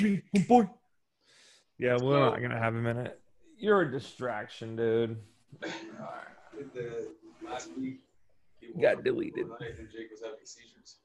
[0.00, 0.68] me, oh boy.
[1.78, 3.20] Yeah, we're not gonna have him in it.
[3.58, 5.16] You're a distraction, dude.
[6.74, 7.08] The
[7.46, 8.00] last week,
[8.60, 9.46] he Got deleted.
[9.46, 10.96] and Jake was having seizures.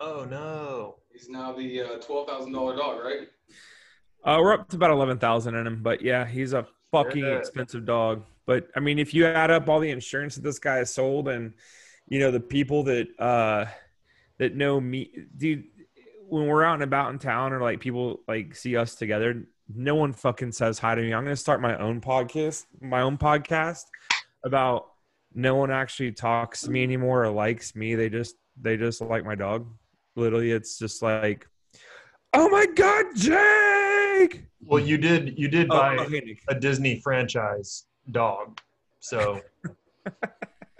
[0.00, 0.96] Oh no.
[1.12, 3.28] He's now the uh, twelve thousand dollar dog, right?
[4.24, 7.36] Uh, we're up to about eleven thousand in him, but yeah, he's a fucking Yeah.
[7.38, 8.24] expensive dog.
[8.46, 11.28] But I mean, if you add up all the insurance that this guy has sold,
[11.28, 11.52] and
[12.08, 13.66] you know the people that uh
[14.38, 15.64] that know me, dude,
[16.28, 19.94] when we're out and about in town, or like people like see us together, no
[19.94, 21.12] one fucking says hi to me.
[21.14, 23.84] I'm gonna start my own podcast, my own podcast
[24.44, 24.90] about
[25.34, 27.94] no one actually talks to me anymore or likes me.
[27.94, 29.66] They just they just like my dog.
[30.16, 31.48] Literally, it's just like,
[32.32, 34.44] oh my god, Jake.
[34.64, 38.60] Well, you did you did Oh, buy okay, a Disney franchise dog,
[39.00, 39.40] so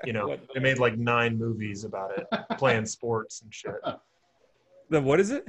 [0.04, 0.40] you know What?
[0.54, 2.26] they made like nine movies about it,
[2.58, 3.74] playing sports and shit.
[4.90, 5.46] The what is it?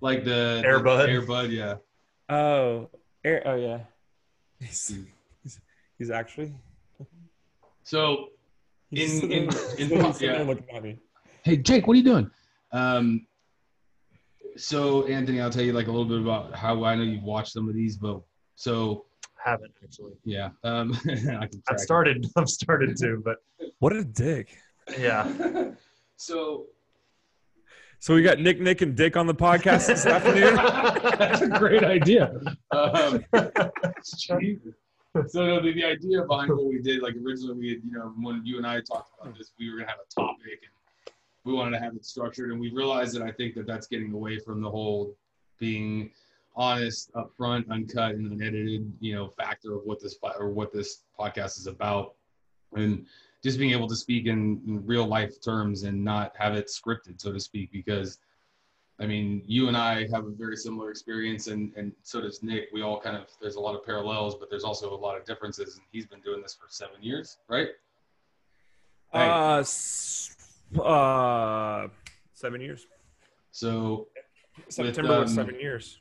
[0.00, 1.08] Like the Air the Bud.
[1.08, 1.74] Air Bud, yeah.
[2.28, 2.90] Oh,
[3.24, 3.78] air, oh yeah.
[4.60, 4.94] He's,
[5.42, 5.60] he's,
[5.98, 6.52] he's actually.
[7.82, 8.28] So
[8.90, 10.42] he's In- in- in- he's sitting there yeah.
[10.42, 10.98] looking at me.
[11.42, 12.30] Hey Jake, what are you doing?
[12.72, 13.26] Um,
[14.56, 17.52] so Anthony, I'll tell you like a little bit about how I know you've watched
[17.52, 18.20] some of these, but
[18.56, 19.04] so
[19.42, 20.12] Haven't actually.
[20.24, 22.26] yeah, um, I can I've track started.
[22.36, 23.36] I've started to, but
[23.78, 24.56] What a dick.
[24.98, 25.70] yeah.
[26.16, 26.66] so
[27.98, 30.54] So we got Nick, Nick, and Dick on the podcast this afternoon.
[31.18, 32.32] that's a great idea.
[32.70, 33.24] Um,
[35.26, 38.42] so the, the idea behind what we did, like originally, we had, you know, when
[38.44, 41.12] you and I talked about this, we were gonna have a topic and
[41.44, 44.12] we wanted to have it structured, and we realized that I think that that's getting
[44.12, 45.14] away from the whole
[45.58, 46.10] being
[46.54, 51.58] honest, upfront, uncut, and unedited, you know, factor of what this or what this podcast
[51.58, 52.14] is about,
[52.74, 53.06] and
[53.46, 57.20] just being able to speak in, in real life terms and not have it scripted,
[57.24, 58.18] so to speak, because.
[58.98, 62.70] I mean, you and I have a very similar experience, and, and so does Nick.
[62.72, 65.26] We all kind of, there's a lot of parallels, but there's also a lot of
[65.26, 65.74] differences.
[65.76, 67.68] And he's been doing this for seven years, right?
[69.12, 69.62] Uh,
[70.80, 71.88] uh,
[72.32, 72.86] seven years.
[73.50, 74.08] So
[74.70, 76.00] September was um, seven years.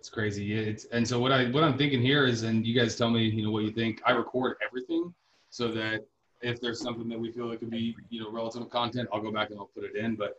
[0.00, 0.52] it's crazy.
[0.52, 3.22] It's, and so what I, what I'm thinking here is, and you guys tell me,
[3.22, 4.02] you know, what you think.
[4.04, 5.14] I record everything
[5.50, 6.00] so that
[6.44, 9.32] if there's something that we feel that could be, you know, relative content, I'll go
[9.32, 10.38] back and I'll put it in, but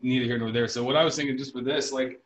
[0.00, 0.68] neither here nor there.
[0.68, 2.20] So what I was thinking just for this, like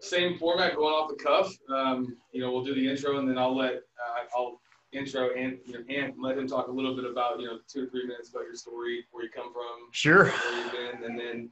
[0.00, 1.52] same format going off the cuff.
[1.68, 4.60] Um, you know, we'll do the intro and then I'll let, uh, I'll
[4.92, 7.84] intro and, you know, and let him talk a little bit about, you know, two
[7.84, 10.26] or three minutes about your story, where you come from, Sure.
[10.26, 11.50] where you've been, and then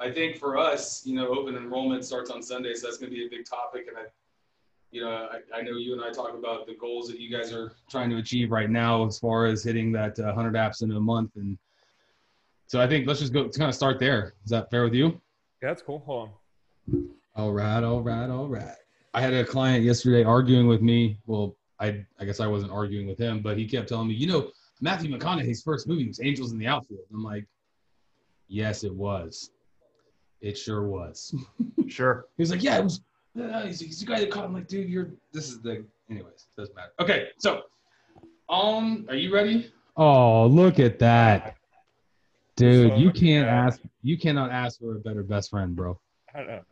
[0.00, 3.16] I think for us, you know, open enrollment starts on Sunday, so that's going to
[3.16, 3.86] be a big topic.
[3.88, 4.02] And I,
[4.92, 7.52] you know, I, I know you and I talk about the goals that you guys
[7.52, 10.92] are trying to achieve right now as far as hitting that uh, 100 apps in
[10.92, 11.58] a month, and
[12.66, 13.42] so I think let's just go.
[13.42, 14.34] Let's kind of start there.
[14.44, 15.20] Is that fair with you?
[15.62, 16.00] Yeah, that's cool.
[16.06, 16.30] Hold
[16.88, 17.08] on.
[17.34, 18.76] All right, all right, all right.
[19.14, 21.18] I had a client yesterday arguing with me.
[21.26, 24.26] Well, I I guess I wasn't arguing with him, but he kept telling me, you
[24.26, 24.50] know,
[24.82, 27.06] Matthew McConaughey's first movie was Angels in the Outfield.
[27.14, 27.46] I'm like,
[28.48, 29.50] yes, it was.
[30.42, 31.34] It sure was.
[31.88, 32.24] Sure.
[32.38, 33.02] He was like, yeah, it was.
[33.40, 34.54] Uh, he's, he's the guy that caught him.
[34.54, 35.10] Like, dude, you're.
[35.32, 35.84] This is the.
[36.10, 36.92] Anyways, doesn't matter.
[37.00, 37.62] Okay, so,
[38.50, 39.72] um, are you ready?
[39.96, 41.56] Oh, look at that,
[42.56, 42.98] dude!
[42.98, 43.80] You can't ask.
[44.02, 45.98] You cannot ask for a better best friend, bro.
[46.34, 46.62] I don't know.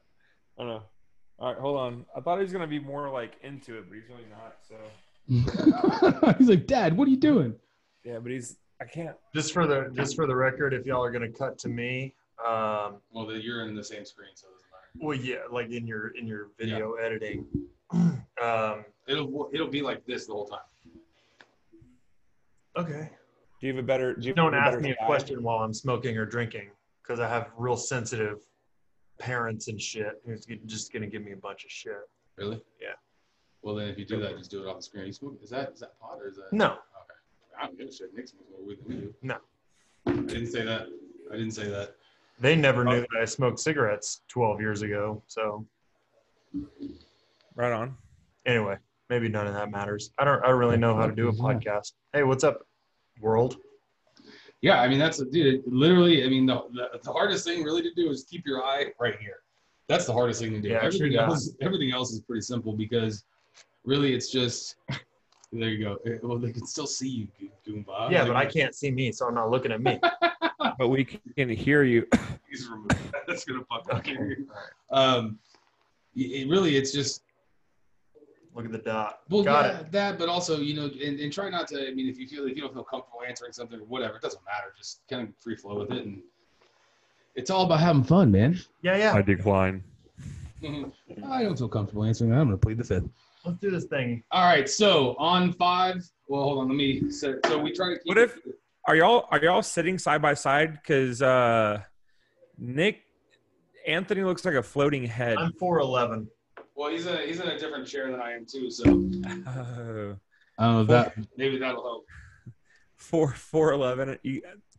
[0.59, 0.83] I don't know.
[1.39, 2.05] All right, hold on.
[2.15, 4.57] I thought he was gonna be more like into it, but he's really not.
[4.69, 7.55] So he's like, Dad, what are you doing?
[8.05, 8.57] yeah, but he's.
[8.83, 9.17] I can't.
[9.35, 12.15] Just for the just for the record, if y'all are gonna cut to me,
[12.47, 14.60] um, Well, you're in the same screen, so it doesn't matter.
[14.99, 17.47] Well, yeah, like in your in your video editing,
[17.93, 20.61] um, It'll it'll be like this the whole time.
[22.77, 23.11] okay.
[23.61, 24.15] Do you have a better?
[24.15, 25.07] Do you Don't ask better me a style?
[25.07, 26.71] question while I'm smoking or drinking
[27.03, 28.39] because I have real sensitive
[29.19, 31.93] parents and shit who's just gonna give me a bunch of shit.
[32.37, 32.63] Really?
[32.81, 32.93] Yeah.
[33.63, 35.07] Well, then if you do that, just do it off the screen.
[35.07, 35.39] You smoke?
[35.43, 36.53] Is that is that pot or is that?
[36.53, 36.79] No, Okay.
[37.61, 38.15] I don't give a shit.
[38.15, 39.15] Nick smokes more weed than we do.
[39.23, 39.37] No.
[40.07, 40.87] I didn't say that.
[41.31, 41.97] I didn't say that.
[42.41, 45.23] They never knew that I smoked cigarettes 12 years ago.
[45.27, 45.67] So
[47.55, 47.97] Right on.
[48.47, 48.77] anyway,
[49.09, 50.11] maybe none of that matters.
[50.19, 50.43] I don't.
[50.43, 51.93] I don't really know how to do a podcast.
[52.13, 52.67] Hey, what's up,
[53.21, 53.57] world?
[54.63, 55.63] Yeah, I mean that's dude.
[55.67, 58.87] Literally, I mean the, the the hardest thing really to do is keep your eye
[58.99, 59.37] right here.
[59.89, 60.69] That's the hardest thing to do.
[60.69, 61.29] Yeah, everything true that.
[61.29, 63.25] else, everything else is pretty simple because
[63.85, 64.77] really it's just.
[65.53, 65.97] There you go.
[66.07, 68.09] Eh, Well, they can still see you, Go- Goomba.
[68.09, 69.99] Yeah, but I can't see me, so I'm not looking at me.
[70.79, 72.07] But we can hear you.
[72.51, 73.23] Please remove that.
[73.29, 74.39] That's gonna fuck up here.
[74.91, 75.39] Um,
[76.17, 77.23] it really, it's just
[78.55, 79.21] Look at the dot.
[79.29, 79.93] well, Got yeah, it.
[79.93, 81.89] that, but also you know, and, and try not to.
[81.89, 84.23] I mean, if you feel if you don't feel comfortable answering something or whatever, it
[84.23, 84.73] doesn't matter.
[84.77, 86.21] Just kind of free flow with it, and
[87.37, 88.59] it's all about having fun, man.
[88.83, 89.15] Yeah, yeah.
[89.15, 89.85] I decline.
[90.63, 92.39] I don't feel comfortable answering that.
[92.39, 93.09] I'm going to plead the fifth.
[93.45, 94.23] Let's do this thing.
[94.31, 96.05] All right, so on five.
[96.29, 96.69] Well, hold on.
[96.69, 97.11] Let me.
[97.11, 98.07] So, so we try to keep.
[98.07, 98.37] What if
[98.87, 100.73] are y'all are y'all sitting side by side?
[100.73, 101.83] Because uh,
[102.61, 103.01] Nick
[103.87, 105.39] Anthony looks like a floating head.
[105.39, 106.27] I'm 4'11.
[106.77, 108.85] Well, he's in a, he's in a different chair than I am too, so
[109.47, 110.17] Oh,
[110.59, 111.15] I don't know if that.
[111.37, 112.07] maybe that'll help.
[112.97, 114.19] four four eleven.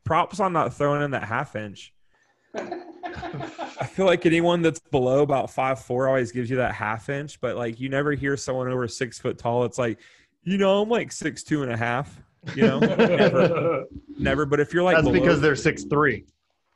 [0.03, 1.93] Props on not throwing in that half inch.
[2.55, 7.39] I feel like anyone that's below about five four always gives you that half inch,
[7.41, 9.63] but like you never hear someone over six foot tall.
[9.65, 9.99] It's like,
[10.43, 12.19] you know, I'm like six two and a half.
[12.55, 13.85] You know, never,
[14.17, 14.45] never.
[14.47, 16.25] But if you're like That's below- because they're six three.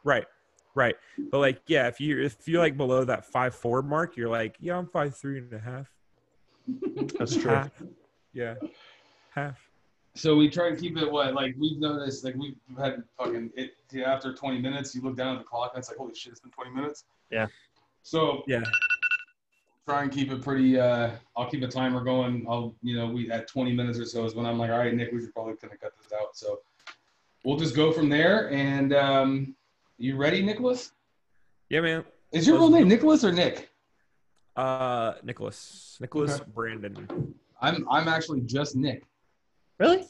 [0.03, 0.25] right,
[0.75, 0.95] right.
[1.31, 4.57] But like, yeah, if you if you're like below that five four mark, you're like,
[4.59, 5.87] yeah, I'm five three and a half.
[7.17, 7.51] That's true.
[7.51, 7.71] Half.
[8.33, 8.55] Yeah,
[9.29, 9.59] half.
[10.15, 13.71] So we try and keep it what like we've noticed like we've had fucking it
[13.91, 16.31] yeah, after 20 minutes you look down at the clock and it's like holy shit
[16.31, 17.03] it's been 20 minutes.
[17.31, 17.47] Yeah.
[18.01, 18.61] So Yeah.
[19.87, 20.79] try and keep it pretty.
[20.79, 22.45] uh I'll keep a timer going.
[22.49, 24.93] I'll you know we at 20 minutes or so is when I'm like all right
[24.93, 26.35] Nick we should probably gonna cut this out.
[26.35, 26.59] So
[27.43, 28.49] we'll just go from there.
[28.51, 29.55] And um
[29.97, 30.91] you ready Nicholas?
[31.69, 32.03] Yeah, man.
[32.31, 33.69] Is your real name Nicholas or Nick?
[34.55, 36.51] Uh, Nicholas, Nicholas Okay.
[36.53, 37.33] Brandon.
[37.61, 39.03] I'm I'm actually just Nick.
[39.79, 40.05] Really?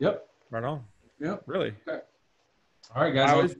[0.00, 0.26] Yep.
[0.50, 0.84] Right on.
[1.20, 1.42] Yep.
[1.46, 1.74] Really.
[1.88, 3.30] All right guys.
[3.30, 3.56] I always,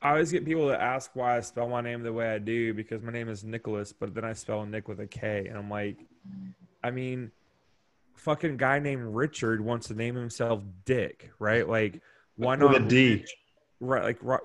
[0.00, 2.74] I always get people to ask why I spell my name the way I do
[2.74, 5.70] because my name is Nicholas, but then I spell Nick with a K, and I'm
[5.70, 5.96] like,
[6.82, 7.30] I mean,
[8.14, 11.68] fucking guy named Richard wants to name himself Dick, right?
[11.68, 12.00] Like,
[12.36, 13.14] why With not a D.
[13.14, 13.34] Rich?
[13.84, 14.40] Right, like right,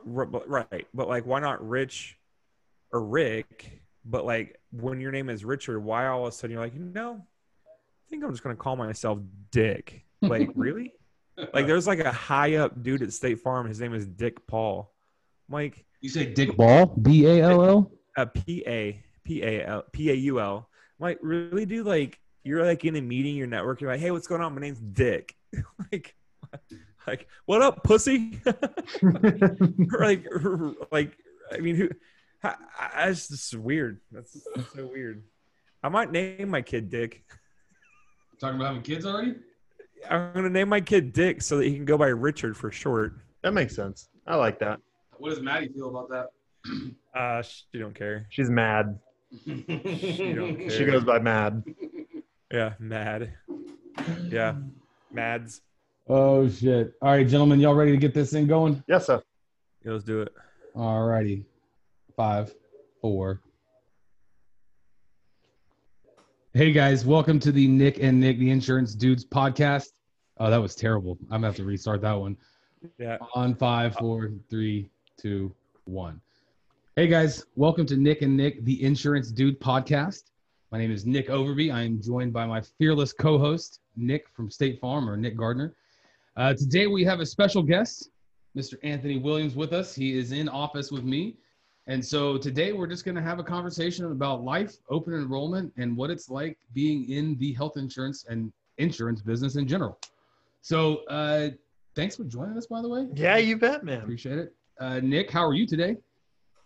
[0.48, 2.18] right, but like, why not Rich
[2.92, 3.84] or Rick?
[4.04, 7.24] But like, when your name is Richard, why all of a sudden you're like, no,
[7.68, 9.20] I think I'm just gonna call myself
[9.52, 10.06] Dick.
[10.24, 10.94] Like, really?
[11.54, 13.68] Like, there's like a high up dude at State Farm.
[13.68, 14.92] His name is Dick Paul.
[15.48, 16.88] I'm like, You say Dick Ball?
[16.88, 17.92] B A L L?
[18.18, 20.68] uh, P A P A L P A U L.
[21.00, 21.86] I'm like, really, dude?
[21.86, 24.56] Like, you're like in a meeting, you're networking, you're like, hey, what's going on?
[24.56, 25.36] My name's Dick.
[25.92, 26.16] like,
[27.08, 28.40] like, what up, pussy?
[30.00, 30.26] Like,
[30.92, 31.18] like,
[31.52, 31.90] I mean, who?
[32.44, 34.00] I, I, it's just weird.
[34.12, 35.24] That's, that's so weird.
[35.82, 37.24] I might name my kid Dick.
[38.40, 39.36] talking about having kids already.
[40.10, 43.14] I'm gonna name my kid Dick so that he can go by Richard for short.
[43.42, 44.10] That makes sense.
[44.28, 44.80] I like that.
[45.18, 46.28] What does Maddie feel about that?
[47.16, 48.28] Uh, she don't care.
[48.30, 49.00] She's mad.
[49.44, 50.70] She don't care.
[50.70, 51.64] She goes by mad.
[52.54, 53.34] Yeah, mad.
[54.30, 54.54] Yeah,
[55.12, 55.62] mads.
[56.10, 56.94] Oh, shit.
[57.02, 58.82] All right, gentlemen, y'all ready to get this thing going?
[58.88, 59.22] Yes, sir.
[59.84, 60.34] Yeah, let's do it.
[60.74, 61.44] All righty.
[62.16, 62.56] Five,
[63.02, 63.42] four.
[66.54, 67.06] Hey, guys.
[67.06, 69.90] Welcome to the Nick and Nick, the Insurance Dudes podcast.
[70.38, 71.18] Oh, that was terrible.
[71.24, 72.38] I'm going to have to restart that one.
[72.98, 73.18] Yeah.
[73.36, 75.54] On five, four, three, two,
[75.84, 76.22] one.
[76.96, 80.32] Hey guys, welcome to Nick and Nick, the Insurance Dude podcast.
[80.72, 81.72] My name is Nick Overby.
[81.72, 85.76] I am joined by my fearless co-host Nick from State Farm or Nick Gardner.
[86.38, 88.12] Uh, today we have a special guest,
[88.56, 88.76] Mr.
[88.84, 89.96] Anthony Williams, with us.
[89.96, 91.36] He is in office with me,
[91.88, 95.98] and so today we're just going to have a conversation about life, open enrollment, and
[95.98, 99.98] what it's like being in the health insurance and insurance business in general.
[100.62, 101.50] So, uh,
[101.96, 103.08] thanks for joining us, by the way.
[103.16, 104.02] Yeah, you bet, man.
[104.02, 104.54] Appreciate it.
[104.80, 105.98] Uh, Nick, how are you today?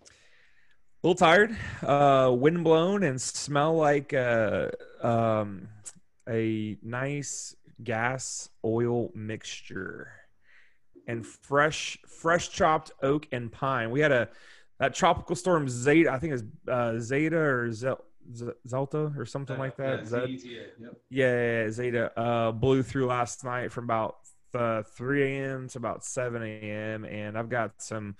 [0.04, 4.68] A little tired, uh, wind blown, and smell like uh,
[5.02, 5.70] um,
[6.28, 10.12] a nice gas oil mixture,
[11.08, 13.92] and fresh fresh chopped oak and pine.
[13.92, 14.30] We had a
[14.80, 18.04] that tropical storm Zeta, I think it's uh, Zeta or Zel-
[18.36, 20.08] Z- Zelta or something like that.
[20.44, 20.94] Yeah, yep.
[21.10, 24.16] yeah, yeah, yeah, Zeta uh, blew through last night from about
[24.56, 25.68] uh, 3 a.m.
[25.70, 27.06] to about 7 a.m.
[27.06, 28.16] And I've got some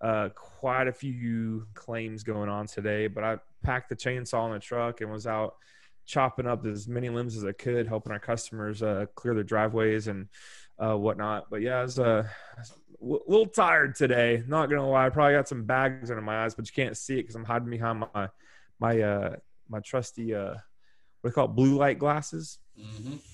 [0.00, 3.08] uh, quite a few claims going on today.
[3.08, 5.56] But I packed the chainsaw in the truck and was out
[6.06, 10.08] chopping up as many limbs as I could, helping our customers uh, clear their driveways
[10.08, 10.28] and
[10.78, 11.50] uh, whatnot.
[11.50, 12.24] But yeah, I was uh,
[12.58, 14.42] a little tired today.
[14.46, 17.14] Not gonna lie, I probably got some bags under my eyes, but you can't see
[17.14, 18.28] it because I'm hiding behind my
[18.78, 19.36] my uh,
[19.68, 20.60] my trusty uh, what do
[21.24, 22.58] they call it, blue light glasses.
[22.78, 23.18] Mhm.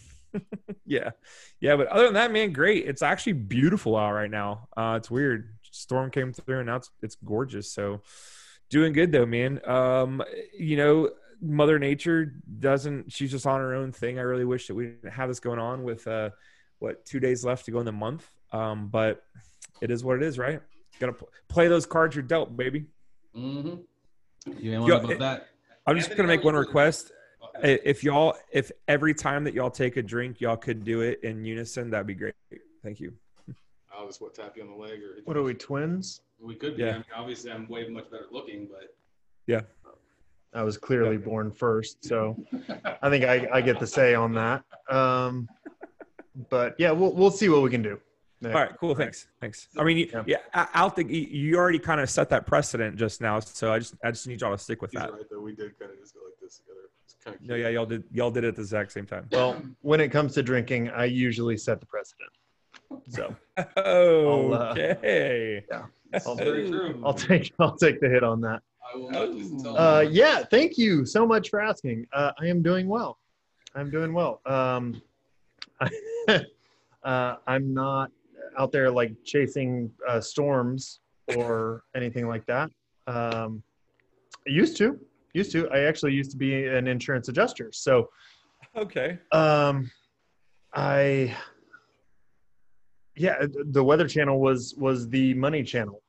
[0.86, 1.10] Yeah,
[1.60, 1.76] yeah.
[1.76, 2.86] But other than that, man, great.
[2.86, 4.66] It's actually beautiful out right now.
[4.74, 5.54] Uh, it's weird.
[5.70, 7.70] Storm came through, and now it's it's gorgeous.
[7.70, 8.00] So,
[8.70, 9.60] doing good though, man.
[9.68, 10.22] Um,
[10.58, 11.10] you know,
[11.42, 13.12] Mother Nature doesn't.
[13.12, 14.18] She's just on her own thing.
[14.18, 16.30] I really wish that we didn't have this going on with uh,
[16.78, 18.30] what two days left to go in the month.
[18.52, 19.24] Um, but
[19.80, 20.60] it is what it is, right?
[21.00, 22.86] Got to pl- play those cards you're dealt, baby.
[23.36, 23.82] Mhm.
[24.58, 25.48] You ain't Yo, about it- that.
[25.86, 27.10] I'm just gonna make one request.
[27.62, 31.20] I- If y'all, if every time that y'all take a drink, y'all could do it
[31.24, 32.34] in unison, that'd be great.
[32.84, 33.14] Thank you.
[33.92, 36.20] I'll just what tap you on the leg or What are we, twins?
[36.40, 36.82] We could be.
[36.84, 36.90] Yeah.
[36.90, 38.94] I mean, obviously, I'm way much better looking, but
[39.46, 39.62] Yeah.
[40.54, 42.36] I was clearly born first, so
[43.02, 44.64] I think I, I get the say on that.
[44.90, 45.48] Um,
[46.50, 47.98] but yeah, we'll we'll see what we can do.
[48.44, 48.94] All right, cool.
[48.96, 49.68] Thanks, thanks.
[49.78, 50.24] I mean, Yeah.
[50.26, 53.38] yeah, I, I don't think you, you already kind of set that precedent just now,
[53.38, 55.12] so I just I just need y'all to stick with He's that.
[55.12, 55.40] right though.
[55.40, 56.80] We did kind of just go like this together.
[57.04, 59.28] It's kind of No, yeah, y'all did y'all did it at the exact same time.
[59.30, 62.30] Well, when it comes to drinking, I usually set the precedent.
[63.08, 63.34] So
[63.76, 65.64] Oh, uh, okay.
[66.26, 67.00] I'll, very true.
[67.04, 68.60] I'll take I'll take the hit on that.
[68.82, 72.06] I will not listen to Uh, yeah, thank you so much for asking.
[72.12, 73.18] Uh, I am doing well.
[73.74, 74.40] I'm doing well.
[74.44, 75.00] Um,
[77.04, 78.10] uh, I'm not
[78.58, 81.00] out there like chasing uh, storms
[81.36, 82.70] or anything like that.
[83.06, 83.62] Um,
[84.46, 84.98] I used to,
[85.32, 85.68] used to.
[85.70, 87.70] I actually used to be an insurance adjuster.
[87.72, 88.10] So
[88.76, 89.18] Okay.
[89.32, 89.90] um,
[90.74, 91.34] I,
[93.16, 96.02] yeah, the Weather Channel was was the money channel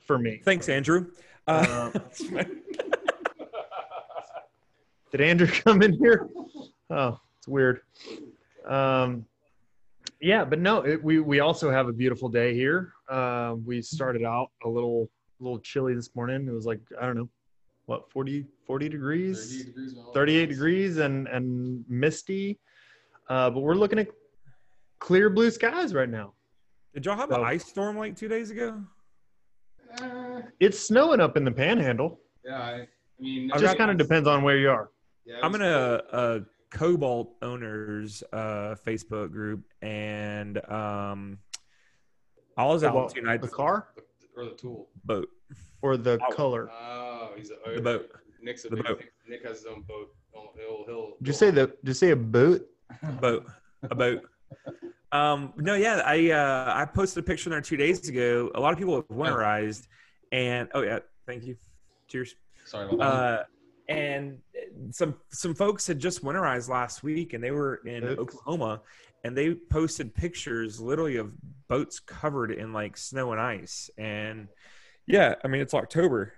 [0.00, 0.40] for me.
[0.44, 1.06] Thanks, Andrew.
[1.46, 1.90] Uh,
[5.12, 6.28] Did Andrew come in here?
[6.90, 7.80] Oh, it's weird.
[8.66, 9.24] Um,
[10.20, 12.92] yeah, but no, it, we we also have a beautiful day here.
[13.08, 15.08] Uh, we started out a little
[15.40, 16.46] little chilly this morning.
[16.48, 17.28] It was like I don't know,
[17.86, 19.92] what 40 40 degrees, 38 degrees.
[19.94, 22.58] and 38 degrees, and and misty.
[23.28, 24.08] Uh, but we're looking at
[24.98, 26.32] clear blue skies right now.
[26.94, 28.82] Did y'all have So- an ice storm like two days ago?
[30.00, 32.20] Uh, It's snowing up in the Panhandle.
[32.44, 32.86] yeah, I, I
[33.20, 34.90] mean, It just kind of depends on where you are.
[35.24, 36.40] Yeah, I'm in a, a
[36.70, 41.38] Cobalt owners uh, Facebook group, and um,
[42.56, 43.44] I was out Well, two nights.
[43.46, 43.88] the car
[44.36, 44.88] or the tool.
[45.04, 45.28] boat,
[45.82, 46.32] or the Oh.
[46.34, 46.70] color.
[46.70, 48.10] Oh, he's a, the boat.
[48.42, 48.98] Nick's a The big, boat.
[48.98, 50.14] Nick, Nick has his own boat.
[50.32, 51.66] He'll, he'll, he'll, Did you say the?
[51.66, 52.66] Did you say a boot?
[53.20, 53.46] boat,
[53.82, 54.22] a boat.
[55.12, 58.50] Um, no, yeah, I uh, I posted a picture there two days ago.
[58.54, 59.86] A lot of people have winterized,
[60.32, 61.56] and oh yeah, thank you.
[62.08, 62.34] Cheers.
[62.64, 63.04] Sorry about that.
[63.04, 63.44] Uh,
[63.88, 64.38] and
[64.90, 68.20] some some folks had just winterized last week, and they were in Oops.
[68.20, 68.82] Oklahoma,
[69.24, 71.32] and they posted pictures literally of
[71.68, 73.90] boats covered in like snow and ice.
[73.96, 74.48] And
[75.06, 76.32] yeah, I mean it's October,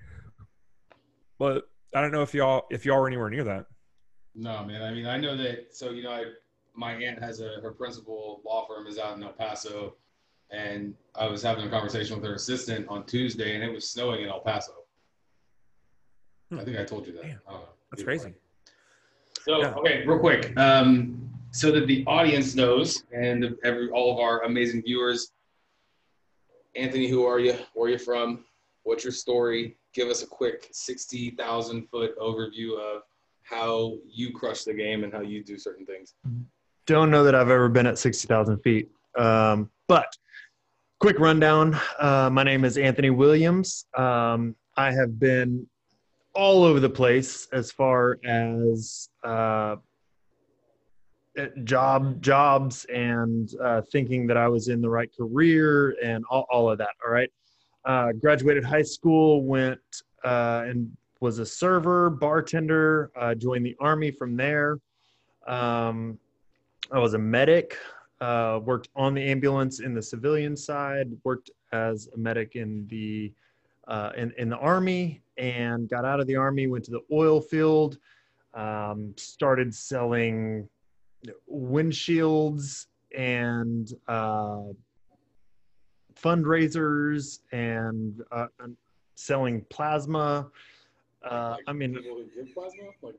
[1.38, 3.66] but I don't know if y'all if y'all were anywhere near that.
[4.34, 4.82] No, man.
[4.82, 5.74] I mean, I know that.
[5.74, 6.24] So you know, I
[6.78, 9.96] my aunt has a her principal law firm is out in El Paso,
[10.50, 14.22] and I was having a conversation with her assistant on Tuesday, and it was snowing
[14.22, 14.72] in El Paso.
[16.50, 16.60] Hmm.
[16.60, 17.22] I think I told you that.
[17.22, 17.40] Damn.
[17.48, 17.68] I don't know.
[17.90, 18.26] That's Either crazy.
[18.28, 18.34] way.
[19.42, 19.74] So Yeah.
[19.74, 24.82] okay, real quick, um, so that the audience knows and every all of our amazing
[24.82, 25.32] viewers.
[26.76, 27.54] Anthony, who are you?
[27.74, 28.44] Where are you from?
[28.84, 29.76] What's your story?
[29.94, 33.02] Give us a quick sixty thousand foot overview of
[33.42, 36.14] how you crush the game and how you do certain things.
[36.88, 38.88] Don't know that I've ever been at 60,000 feet.
[39.18, 40.10] Um, but
[41.00, 41.78] quick rundown.
[41.98, 43.84] Uh, my name is Anthony Williams.
[43.94, 45.66] Um, I have been
[46.34, 49.76] all over the place as far as uh,
[51.64, 56.70] job jobs and uh, thinking that I was in the right career and all, all
[56.70, 56.94] of that.
[57.04, 57.30] All right.
[57.84, 59.78] Uh, graduated high school, went
[60.24, 60.90] uh, and
[61.20, 64.78] was a server, bartender, joined the army from there.
[65.46, 66.18] Um,
[66.90, 67.76] I was a medic,
[68.20, 73.32] uh, worked on the ambulance in the civilian side, worked as a medic in the
[73.86, 77.40] uh, in, in the army, and got out of the army, went to the oil
[77.40, 77.98] field,
[78.54, 80.68] um, started selling
[81.50, 84.64] windshields and uh,
[86.14, 88.76] fundraisers and, uh, and
[89.14, 90.48] selling plasma.
[91.24, 91.98] Uh, I mean,
[92.52, 93.14] plasma, like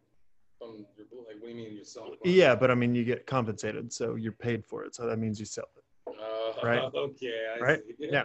[0.60, 2.16] from your blood, like what do you mean you're selling?
[2.24, 4.94] yeah, but I mean, you get compensated, so you're paid for it.
[4.94, 5.84] So that means you sell it.
[6.20, 6.82] Uh, Right.
[6.94, 7.46] Okay.
[7.58, 7.80] I Right.
[8.00, 8.08] see.
[8.12, 8.24] Yeah.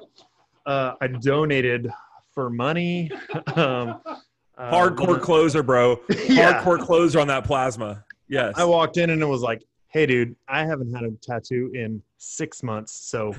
[0.67, 1.91] Uh, I donated
[2.33, 3.11] for money.
[3.57, 6.00] um, uh, Hardcore closer, bro.
[6.29, 6.62] Yeah.
[6.62, 8.05] Hardcore closer on that plasma.
[8.29, 8.55] Yes.
[8.57, 12.03] I walked in and it was like, "Hey, dude, I haven't had a tattoo in
[12.19, 13.35] six months, so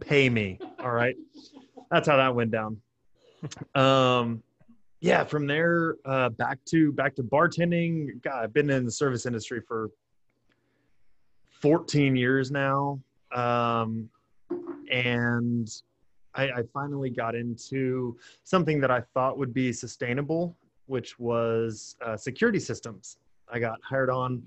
[0.00, 1.14] pay me." All right,
[1.90, 2.80] that's how that went down.
[3.74, 4.42] Um,
[5.00, 8.20] yeah, from there uh, back to back to bartending.
[8.22, 9.90] God, I've been in the service industry for
[11.60, 13.00] 14 years now,
[13.34, 14.08] um,
[14.90, 15.68] and
[16.34, 22.16] I, I finally got into something that I thought would be sustainable, which was uh,
[22.16, 23.18] security systems.
[23.48, 24.42] I got hired on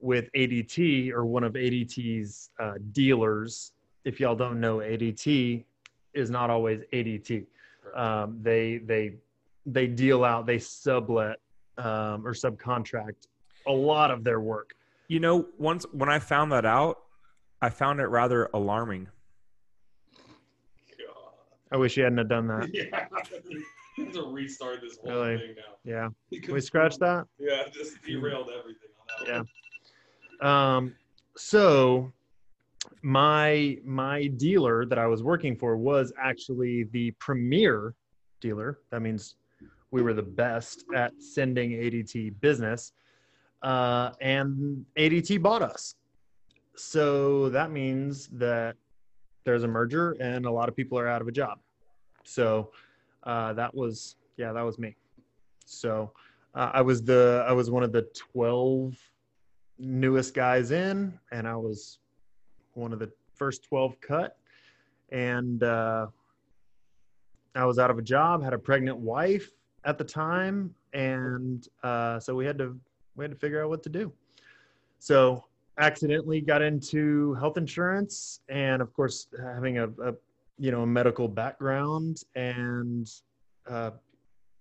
[0.00, 3.72] with ADT or one of ADT's uh, dealers.
[4.04, 5.64] If y'all don't know, ADT
[6.12, 7.46] is not always ADT.
[7.94, 9.14] Um, they they
[9.66, 11.38] they deal out, they sublet
[11.78, 13.26] um, or subcontract
[13.66, 14.74] a lot of their work.
[15.08, 16.98] You know, once when I found that out,
[17.60, 19.08] I found it rather alarming.
[21.72, 22.70] I wish you hadn't have done that.
[23.96, 24.10] Yeah.
[24.12, 25.38] to restart this whole Really?
[25.38, 26.10] thing now.
[26.32, 26.38] Yeah.
[26.42, 27.26] Can we scratch that?
[27.38, 28.88] Yeah, just derailed everything
[29.20, 29.32] on that.
[30.40, 30.46] Yeah.
[30.46, 30.50] one.
[30.50, 30.94] Um,
[31.36, 32.12] so
[33.02, 37.94] my my dealer that I was working for was actually the premier
[38.40, 38.78] dealer.
[38.90, 39.36] That means
[39.94, 42.90] we were the best at sending ADT business,
[43.62, 45.94] uh, and ADT bought us.
[46.74, 48.74] So that means that
[49.44, 51.60] there's a merger and a lot of people are out of a job.
[52.24, 52.72] So
[53.22, 54.96] uh, that was yeah, that was me.
[55.64, 56.10] So
[56.56, 58.96] uh, I was the I was one of the twelve
[59.78, 62.00] newest guys in, and I was
[62.72, 64.36] one of the first 12 cut.
[65.12, 66.06] And uh,
[67.54, 69.50] I was out of a job, had a pregnant wife
[69.84, 72.78] at the time, and uh, so we had to
[73.16, 74.12] we had to figure out what to do.
[74.98, 75.44] So
[75.78, 80.14] accidentally got into health insurance, and of course having a, a
[80.58, 83.10] you know a medical background and
[83.68, 83.90] uh,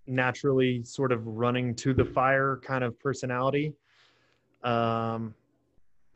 [0.08, 3.74] naturally sort of running to the fire kind of personality
[4.64, 5.36] um,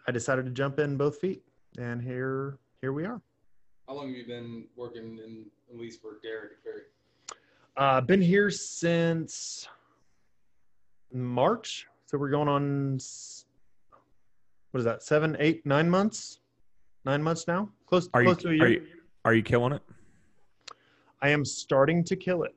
[0.08, 1.44] I decided to jump in both feet,
[1.78, 3.22] and here here we are.
[3.88, 5.46] How long have you been working in
[6.02, 6.64] for Derek?
[7.78, 9.68] Uh, been here since
[11.14, 13.00] March, so we're going on
[14.72, 15.04] what is that?
[15.04, 16.40] Seven, eight, nine months?
[17.06, 17.70] Nine months now?
[17.86, 18.64] Close, Are you, to a year.
[18.64, 18.88] are you
[19.26, 19.82] are you killing it?
[21.22, 22.56] I am starting to kill it.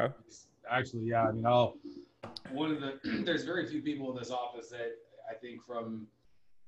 [0.00, 0.12] Okay.
[0.70, 1.24] Actually, yeah.
[1.28, 1.76] I mean, I'll.
[2.52, 4.92] One of the there's very few people in this office that
[5.30, 6.06] I think from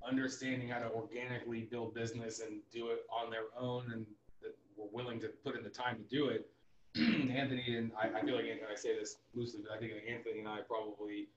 [0.06, 4.04] understanding how to organically build business and do it on their own and
[4.42, 6.46] that were willing to put in the time to do it.
[6.98, 10.38] Anthony and I, I feel like Anthony, I say this loosely, but I think Anthony
[10.40, 11.28] and I probably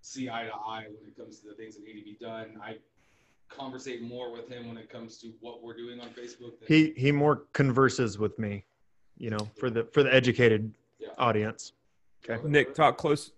[0.00, 2.58] see eye to eye when it comes to the things that need to be done.
[2.62, 2.76] I
[3.50, 6.58] conversate more with him when it comes to what we're doing on Facebook.
[6.60, 8.64] Than, He he more converses with me,
[9.18, 11.08] you know, for the for the educated Yeah.
[11.18, 11.72] audience.
[12.28, 12.42] Okay.
[12.48, 13.32] Nick, talk close.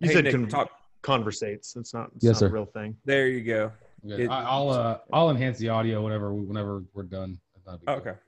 [0.00, 0.70] You Hey, said Nick, con- talk.
[1.02, 1.74] conversates.
[1.76, 2.10] It's not.
[2.14, 2.46] It's Yes, not sir.
[2.46, 2.96] a real thing.
[3.04, 3.72] There you go.
[4.06, 4.24] Okay.
[4.24, 7.38] It- I, I'll uh, I'll enhance the audio whenever whenever we're done.
[7.54, 8.12] That's not a big deal.
[8.12, 8.18] Okay.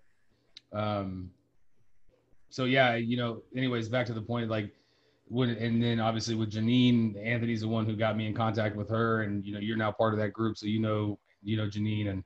[0.72, 1.30] Um,
[2.52, 3.42] so yeah, you know.
[3.56, 4.50] Anyways, back to the point.
[4.50, 4.72] Like,
[5.28, 8.90] when and then obviously with Janine, Anthony's the one who got me in contact with
[8.90, 11.66] her, and you know you're now part of that group, so you know you know
[11.66, 12.22] Janine, and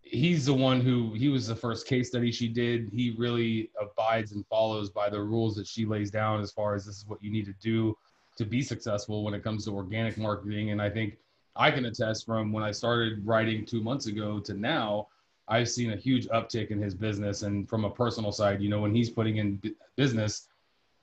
[0.00, 2.88] he's the one who he was the first case study she did.
[2.90, 6.86] He really abides and follows by the rules that she lays down as far as
[6.86, 7.94] this is what you need to do
[8.38, 11.18] to be successful when it comes to organic marketing, and I think.
[11.54, 15.08] I can attest from when I started writing two months ago to now,
[15.48, 17.42] I've seen a huge uptick in his business.
[17.42, 20.48] And from a personal side, you know, when he's putting in bu- business,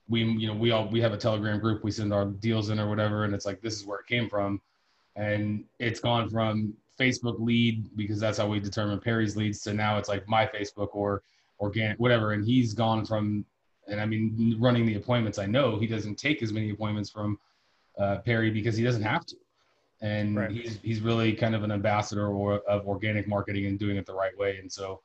[0.08, 2.80] we, you know, we all, we have a telegram group, we send our deals in
[2.80, 3.24] or whatever.
[3.24, 4.60] And it's like, this is where it came from.
[5.16, 9.98] And it's gone from Facebook lead because that's how we determine Perry's leads to now
[9.98, 11.22] it's like my Facebook or
[11.60, 12.32] organic, whatever.
[12.32, 13.44] And he's gone from,
[13.88, 17.38] and I mean, running the appointments, I know he doesn't take as many appointments from
[17.98, 19.36] uh, Perry because he doesn't have to
[20.00, 20.50] and Right.
[20.50, 24.14] he's he's really kind of an ambassador or, of organic marketing and doing it the
[24.14, 24.58] right way.
[24.58, 25.02] And so,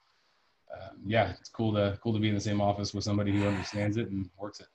[0.74, 3.46] um, yeah, it's cool to cool to be in the same office with somebody who
[3.46, 4.68] understands it and works it.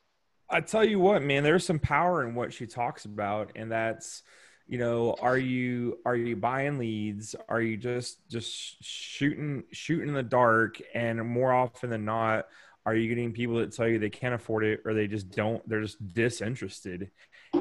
[0.48, 4.24] I tell you what, man, there's some power in what she talks about, and that's,
[4.66, 7.36] you know, are you are you buying leads?
[7.48, 10.80] Are you just just shooting shooting in the dark?
[10.94, 12.46] And more often than not,
[12.84, 15.66] are you getting people that tell you they can't afford it or they just don't?
[15.68, 17.10] They're just disinterested,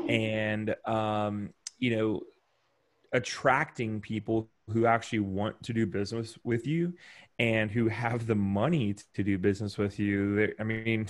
[0.07, 2.21] and um, you know,
[3.11, 6.93] attracting people who actually want to do business with you
[7.39, 10.53] and who have the money to do business with you.
[10.59, 11.07] I mean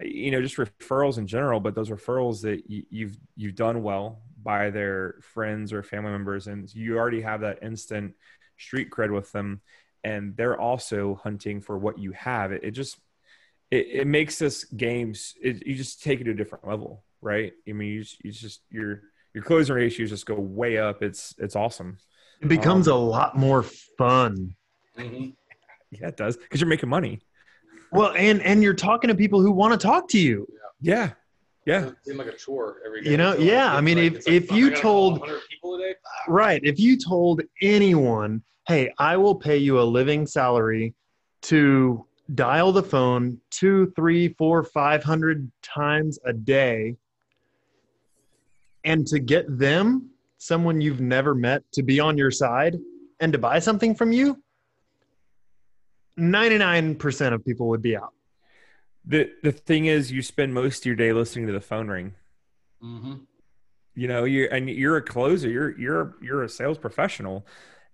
[0.00, 4.70] you know just referrals in general but those referrals that you've you've done well by
[4.70, 8.14] their friends or family members and you already have that instant
[8.58, 9.60] street cred with them
[10.04, 12.98] and they're also hunting for what you have it, it just
[13.70, 17.52] it, it makes this games it, you just take it to a different level right
[17.68, 19.02] i mean you just, you just your
[19.34, 21.98] your closing ratios just go way up it's it's awesome
[22.40, 23.62] It becomes Um, a lot more
[23.98, 24.54] fun.
[24.98, 27.20] yeah it does because you're making money
[27.92, 30.46] Well, and and you're talking to people who want to talk to you.
[30.80, 31.10] yeah
[31.66, 33.10] yeah It seemed like a chore every day.
[33.12, 35.40] You know, So, yeah, I mean, like- if- like, if you I gotta call told-
[35.50, 35.94] people a day,
[36.28, 36.60] Right.
[36.64, 40.94] If you told anyone, hey, I will pay you a living salary
[41.42, 46.96] to dial the phone two, three, four, five hundred times a day
[48.84, 52.78] and to get them, someone you've never met, to be on your side
[53.20, 54.42] and to buy something from you,
[56.18, 58.12] 99% of people would be out.
[59.04, 62.14] the the thing is you spend most of your day listening to the phone ring
[62.84, 63.14] Mm-hmm.
[63.94, 67.46] you know you're and you're a closer you're you're you're a sales professional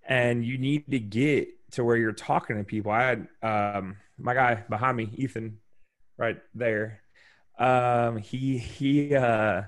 [0.07, 4.33] and you need to get to where you're talking to people i had um my
[4.33, 5.59] guy behind me ethan
[6.17, 7.01] right there
[7.59, 9.63] Um, he he uh,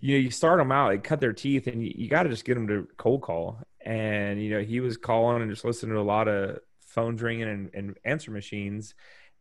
[0.00, 2.30] you know, you start them out, they cut their teeth, and you, you got to
[2.30, 3.58] just get them to cold call.
[3.80, 7.48] And you know, he was calling and just listening to a lot of phones ringing
[7.48, 8.94] and, and answer machines.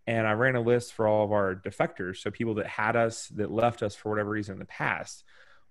[0.07, 3.27] And I ran a list for all of our defectors, so people that had us
[3.29, 5.23] that left us for whatever reason in the past.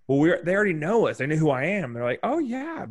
[0.06, 1.18] Well, we they already know us.
[1.18, 1.92] They know who I am.
[1.92, 2.86] They're like, "Oh yeah,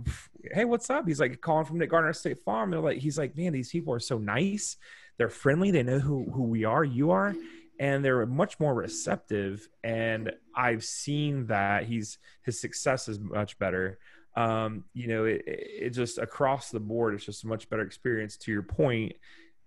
[0.53, 2.69] hey, what's up?" He's like calling from Nick Gardner State Farm.
[2.69, 4.77] They're like, he's like, "Man, these people are so nice.
[5.17, 5.71] They're friendly.
[5.71, 6.83] They know who who we are.
[6.83, 7.33] You are."
[7.79, 13.99] And they're much more receptive and i've seen that he's his success is much better.
[14.35, 18.37] Um, you know it, it just across the board it's just a much better experience.
[18.37, 19.13] To your point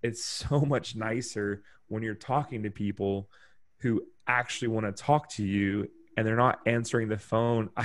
[0.01, 3.29] it's so much nicer when you're talking to people
[3.79, 7.69] who actually want to talk to you and they're not answering the phone.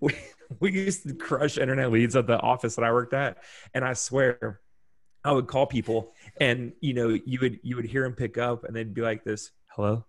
[0.00, 0.14] We,
[0.60, 3.38] we used to crush internet leads at the office that i worked at
[3.74, 4.60] and i swear
[5.24, 8.64] I would call people and you know you would you would hear them pick up
[8.64, 10.04] and they'd be like this hello?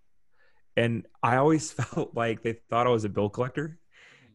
[0.77, 3.79] And I always felt like they thought I was a bill collector.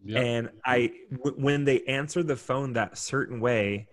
[0.02, 0.24] Yep.
[0.24, 3.88] and I w- when they answered the phone that certain way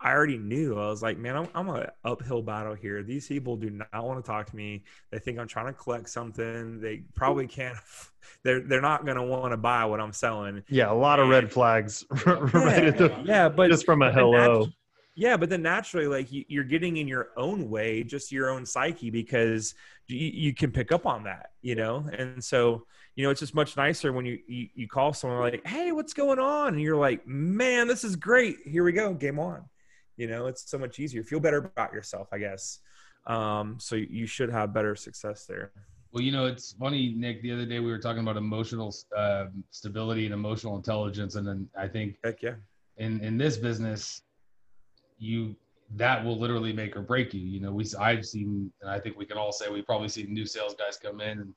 [0.00, 0.78] I already knew.
[0.78, 3.02] I was like man I'm, I'm an uphill battle here.
[3.02, 4.84] These people do not want to talk to me.
[5.10, 6.80] They think I'm trying to collect something.
[6.80, 7.76] They probably can't
[8.44, 10.62] they're they're not going to want to buy what I'm selling.
[10.68, 14.68] Yeah a lot of red flags right yeah, the, yeah but just from a hello
[15.18, 18.64] yeah, but then naturally, like you, are getting in your own way, just your own
[18.64, 19.74] psyche, because
[20.06, 22.08] you, you, can pick up on that, you know.
[22.16, 25.66] And so, you know, it's just much nicer when you, you you call someone like,
[25.66, 28.58] "Hey, what's going on?" And you're like, "Man, this is great.
[28.64, 29.64] Here we go, game on."
[30.16, 31.24] You know, it's so much easier.
[31.24, 32.78] Feel better about yourself, I guess.
[33.26, 35.72] Um, so you should have better success there.
[36.12, 37.42] Well, you know, it's funny, Nick.
[37.42, 41.68] The other day we were talking about emotional uh, stability and emotional intelligence, and then
[41.76, 42.54] I think, heck yeah,
[42.98, 44.22] in in this business,
[45.18, 45.54] you
[45.96, 47.40] that will literally make or break you.
[47.40, 50.24] You know, we I've seen, and I think we can all say we probably see
[50.24, 51.54] new sales guys come in and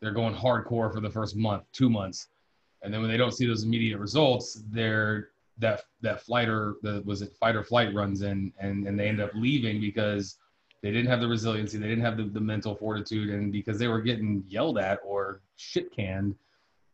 [0.00, 2.28] they're going hardcore for the first month, two months,
[2.82, 7.02] and then when they don't see those immediate results, they're that that flight or the
[7.04, 10.38] was it fight or flight runs in, and and they end up leaving because
[10.82, 13.88] they didn't have the resiliency, they didn't have the, the mental fortitude, and because they
[13.88, 16.34] were getting yelled at or shit canned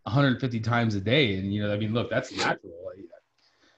[0.03, 2.73] 150 times a day, and you know, I mean, look, that's natural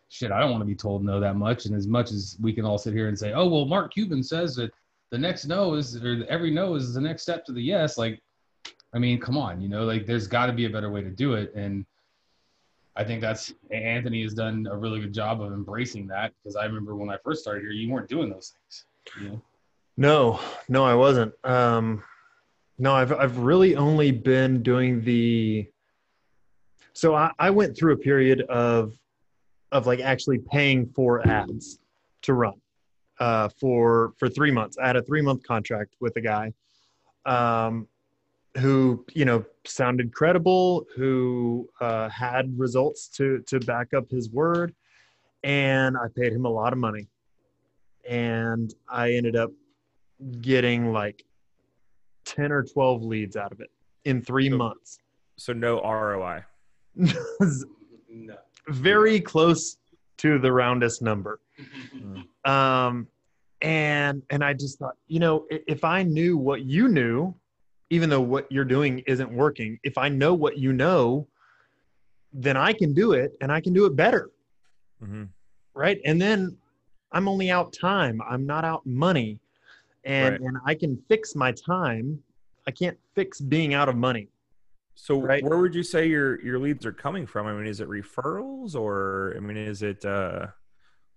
[0.09, 1.67] shit, I don't want to be told no that much.
[1.67, 4.23] And as much as we can all sit here and say, oh, well, Mark Cuban
[4.23, 4.73] says that
[5.11, 7.99] the next no is, or every no is the next step to the yes.
[7.99, 8.21] Like,
[8.95, 11.11] I mean, come on, you know, like there's got to be a better way to
[11.11, 11.55] do it.
[11.55, 11.85] And
[12.97, 16.65] I think that's Anthony has done a really good job of embracing that because I
[16.65, 18.85] remember when I first started here, you weren't doing those things.
[19.21, 19.43] You know?
[19.97, 21.33] No, no, I wasn't.
[21.45, 22.03] Um,
[22.79, 25.69] no, I've I've really only been doing the.
[26.93, 28.99] So I, I went through a period of
[29.73, 31.79] of like actually paying for ads
[32.23, 32.55] to run
[33.21, 34.79] uh, for for three months.
[34.79, 36.53] I had a three month contract with a guy
[37.27, 37.87] um,
[38.59, 44.75] who you know sounded credible, who uh, had results to to back up his word,
[45.43, 47.09] and I paid him a lot of money,
[48.09, 49.51] and I ended up
[50.41, 51.25] getting like
[52.25, 53.71] ten or twelve leads out of it
[54.05, 54.99] in three so, months.
[55.37, 56.45] So no ROI.
[56.97, 58.35] no
[58.69, 59.79] very close
[60.19, 61.41] to the roundest number.
[61.95, 62.51] Mm-hmm.
[62.51, 63.07] Um,
[63.63, 67.35] and and I just thought, you know, if I knew what you knew,
[67.91, 71.27] even though what you're doing isn't working, if I know what you know,
[72.33, 74.31] then I can do it and I can do it better.
[75.03, 75.25] Mm-hmm.
[75.75, 76.01] Right.
[76.05, 76.57] And then
[77.13, 78.21] I'm only out time.
[78.29, 79.39] I'm not out money.
[80.05, 80.41] And right.
[80.41, 82.23] and I can fix my time.
[82.67, 84.29] I can't fix being out of money.
[85.01, 85.45] So right?
[85.45, 87.47] where would you say your your leads are coming from?
[87.47, 90.49] I mean, is it referrals or I mean, is it uh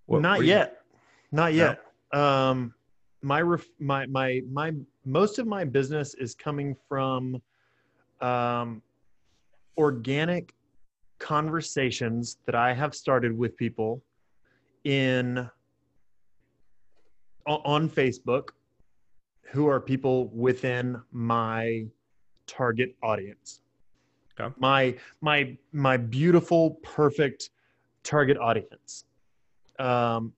[0.06, 0.84] what, not yet.
[1.32, 1.82] Not yet.
[2.14, 2.22] No?
[2.22, 2.76] Um
[3.24, 4.72] my ref, my my my
[5.04, 7.42] most of my business is coming from
[8.22, 8.84] um
[9.78, 10.54] organic
[11.18, 14.04] conversations that I have started with people
[14.84, 15.50] in
[17.48, 18.50] on Facebook
[19.42, 21.88] who are people within my
[22.46, 23.62] target audience.
[24.40, 24.54] Okay.
[24.60, 27.50] My my my beautiful, perfect
[28.04, 29.06] target audience.
[29.80, 30.34] Um,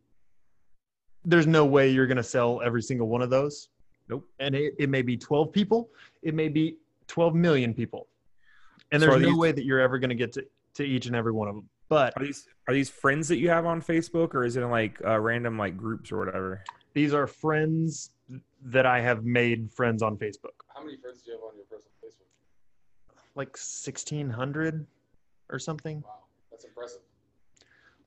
[1.25, 3.69] there's no way you're going to sell every single one of those.
[4.09, 4.27] Nope.
[4.39, 5.89] And it, it may be 12 people.
[6.21, 6.77] It may be
[7.07, 8.07] 12 million people.
[8.91, 11.07] And there's so no these, way that you're ever going to get to, to each
[11.07, 11.69] and every one of them.
[11.89, 14.69] But are these are these friends that you have on Facebook, or is it in
[14.69, 16.63] like uh, random like groups or whatever?
[16.93, 18.11] These are friends
[18.65, 20.55] that I have made friends on Facebook.
[20.73, 21.92] How many friends do you have on your personal Facebook?
[23.35, 24.85] Like 1600
[25.49, 26.01] or something.
[26.01, 27.01] Wow, that's impressive.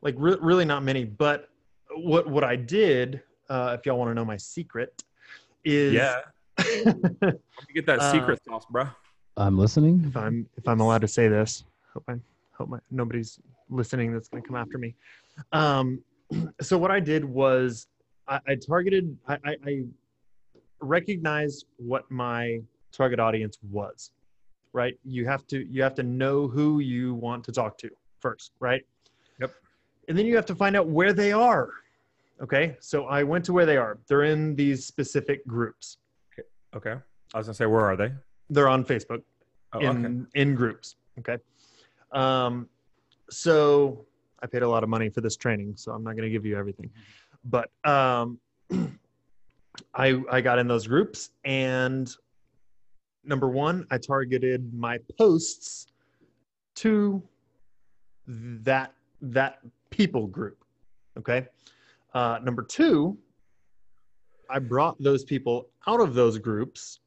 [0.02, 1.48] Like re- really not many, but
[1.96, 5.02] what what I did, uh, if y'all want to know my secret,
[5.64, 6.20] is yeah,
[7.74, 8.86] get that Uh, secret sauce, bro.
[9.36, 10.04] I'm listening.
[10.06, 11.64] if I'm if I'm allowed to say this.
[11.92, 12.14] Hope I
[12.52, 14.94] hope my, nobody's listening that's going to come after me.
[15.52, 16.02] Um,
[16.60, 17.86] so what I did was
[18.28, 19.16] I, I targeted.
[19.26, 19.82] I, I, I
[20.80, 22.60] recognized what my
[22.92, 24.10] target audience was.
[24.76, 24.98] Right.
[25.06, 27.88] You have to you have to know who you want to talk to
[28.20, 28.52] first.
[28.60, 28.84] Right.
[29.40, 29.54] Yep.
[30.08, 31.70] And then you have to find out where they are.
[32.42, 32.76] Okay.
[32.80, 33.96] So I went to where they are.
[34.06, 35.96] They're in these specific groups.
[36.74, 36.94] Okay.
[37.32, 38.12] I was gonna say, where are they?
[38.50, 39.22] They're on Facebook.
[39.72, 40.42] Oh, in okay.
[40.42, 40.96] in groups.
[41.20, 41.38] Okay.
[42.12, 42.68] Um,
[43.30, 44.04] so
[44.42, 46.44] I paid a lot of money for this training, so I'm not going to give
[46.44, 46.90] you everything,
[47.46, 48.38] but um,
[49.94, 52.14] I I got in those groups, and
[53.26, 55.86] number one, I targeted my posts
[56.76, 57.22] to
[58.26, 59.60] that that
[59.90, 60.64] people group.
[61.18, 61.46] Okay.
[62.14, 63.18] Uh, number two,
[64.48, 67.00] I brought those people out of those groups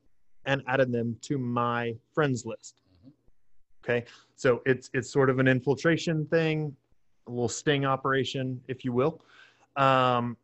[0.46, 2.82] and added them to my friends list.
[3.84, 4.06] Okay,
[4.36, 6.76] so it's it's sort of an infiltration thing,
[7.28, 9.22] a little sting operation, if you will.
[9.76, 10.38] Um,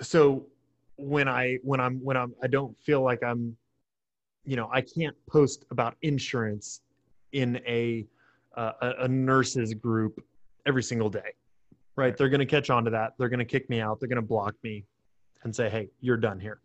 [0.00, 0.46] so
[0.96, 3.56] when I when I'm when I'm I don't feel like I'm,
[4.44, 6.80] you know, I can't post about insurance
[7.32, 8.06] in a
[8.56, 10.22] uh, a, a nurses group
[10.66, 11.32] every single day,
[11.96, 12.16] right?
[12.16, 13.14] They're going to catch on to that.
[13.18, 13.98] They're going to kick me out.
[13.98, 14.84] They're going to block me,
[15.44, 16.60] and say, "Hey, you're done here."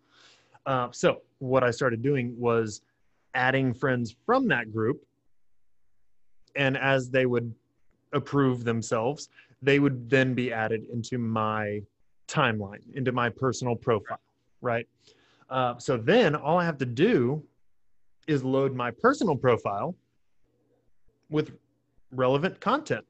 [0.66, 2.82] Uh, so what I started doing was
[3.34, 5.02] adding friends from that group,
[6.56, 7.54] and as they would
[8.14, 9.30] approve themselves,
[9.62, 11.82] they would then be added into my
[12.28, 14.20] timeline, into my personal profile,
[14.62, 14.88] right?
[15.50, 17.44] Uh, so then all I have to do
[18.28, 19.96] is load my personal profile
[21.30, 21.54] with
[22.12, 23.06] relevant content.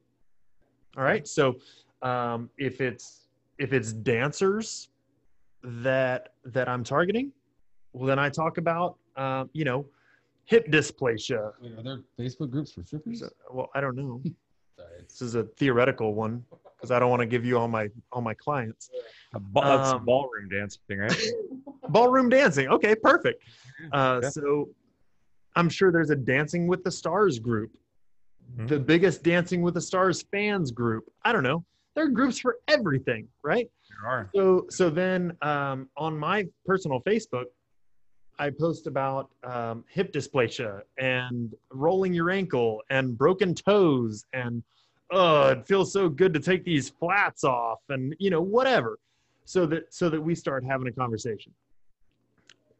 [0.96, 1.26] All right.
[1.26, 1.56] So
[2.02, 3.28] um, if it's
[3.58, 4.88] if it's dancers
[5.62, 7.32] that that I'm targeting,
[7.92, 9.86] well, then I talk about um, you know
[10.44, 11.52] hip dysplasia.
[11.60, 13.22] Wait, are there Facebook groups for strippers?
[13.52, 14.22] Well, I don't know.
[15.00, 16.44] This is a theoretical one
[16.76, 18.90] because I don't want to give you all my all my clients.
[19.34, 21.20] A that's Um, ballroom dancing, right?
[21.88, 22.68] Ballroom dancing.
[22.68, 23.42] Okay, perfect.
[23.92, 24.28] Uh, Yeah.
[24.30, 24.68] So
[25.58, 27.72] I'm sure there's a Dancing with the Stars group,
[28.56, 28.68] Mhm.
[28.68, 31.10] the biggest Dancing with the Stars fans group.
[31.24, 31.64] I don't know.
[31.94, 33.68] There are groups for everything, right?
[33.90, 34.30] There are.
[34.36, 37.46] So so then um, on my personal Facebook,
[38.38, 44.62] I post about um, hip dysplasia and rolling your ankle and broken toes and
[45.10, 49.00] oh, it feels so good to take these flats off and you know whatever,
[49.44, 51.52] so that so that we start having a conversation,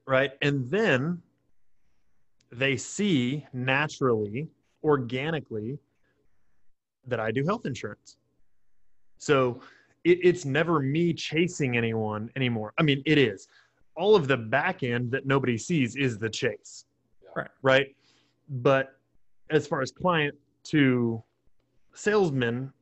[0.06, 0.30] right?
[0.42, 1.20] And then
[2.50, 4.48] they see naturally,
[4.82, 5.78] organically,
[7.06, 8.16] that I do health insurance.
[9.18, 9.60] So
[10.04, 12.72] it, it's never me chasing anyone anymore.
[12.78, 13.48] I mean, it is.
[13.96, 16.84] All of the back end that nobody sees is the chase.
[17.34, 17.50] Right.
[17.62, 17.96] Right.
[18.48, 18.98] But
[19.50, 20.34] as far as client
[20.64, 21.22] to
[21.94, 22.72] salesman,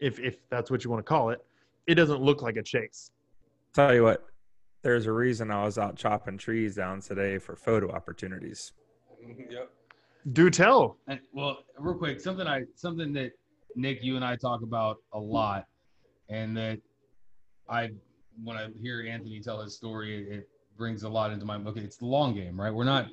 [0.00, 1.44] if if that's what you want to call it,
[1.86, 3.10] it doesn't look like a chase.
[3.72, 4.24] Tell you what,
[4.82, 8.72] there's a reason I was out chopping trees down today for photo opportunities.
[9.50, 9.70] Yep.
[10.32, 10.96] Do tell.
[11.06, 13.32] And, well, real quick, something I something that
[13.76, 15.66] Nick, you and I talk about a lot,
[16.30, 16.80] and that
[17.68, 17.90] I
[18.42, 21.80] when I hear Anthony tell his story, it, it brings a lot into my okay.
[21.80, 22.72] It's the long game, right?
[22.72, 23.08] We're not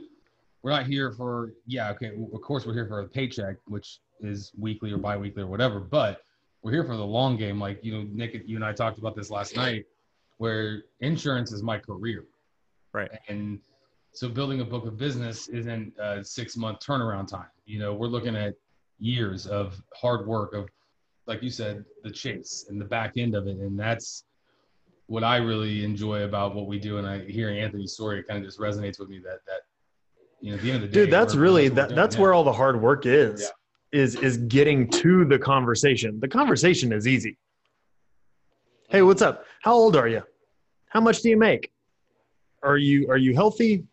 [0.64, 2.12] we're not here for yeah, okay.
[2.34, 6.22] Of course, we're here for a paycheck, which is weekly or biweekly or whatever, but
[6.64, 7.60] we're here for the long game.
[7.60, 9.86] Like you know, Nick, you and I talked about this last night,
[10.38, 12.24] where insurance is my career,
[12.94, 13.12] Right.
[13.28, 13.60] and
[14.14, 17.48] so building a book of business isn't a six month turnaround time.
[17.66, 18.56] You know, we're looking at
[19.00, 20.70] years of hard work of,
[21.28, 23.58] like you said, the chase and the back end of it.
[23.58, 24.26] And that's
[25.08, 26.98] what I really enjoy about what we do.
[26.98, 29.62] And I hearing Anthony's story, it kind of just resonates with me that, that,
[30.42, 32.22] you know, at the end of the day, Dude, that's really that, that's yeah.
[32.22, 33.42] where all the hard work is.
[33.42, 33.48] Yeah.
[33.94, 36.18] Is is getting to the conversation.
[36.22, 37.38] The conversation is easy.
[38.88, 39.44] Hey, what's up?
[39.64, 40.24] How old are you?
[40.88, 41.74] How much do you make?
[42.64, 43.84] Are you are you healthy?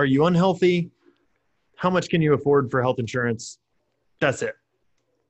[0.00, 0.90] Are you unhealthy?
[1.76, 3.58] How much can you afford for health insurance?
[4.18, 4.54] That's it.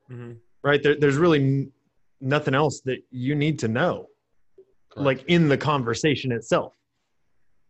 [0.08, 0.34] Mm-hmm.
[0.62, 0.80] Right?
[0.80, 1.68] There, there's really
[2.20, 4.06] nothing else that you need to know
[4.90, 5.04] Correct.
[5.04, 6.74] like in the conversation itself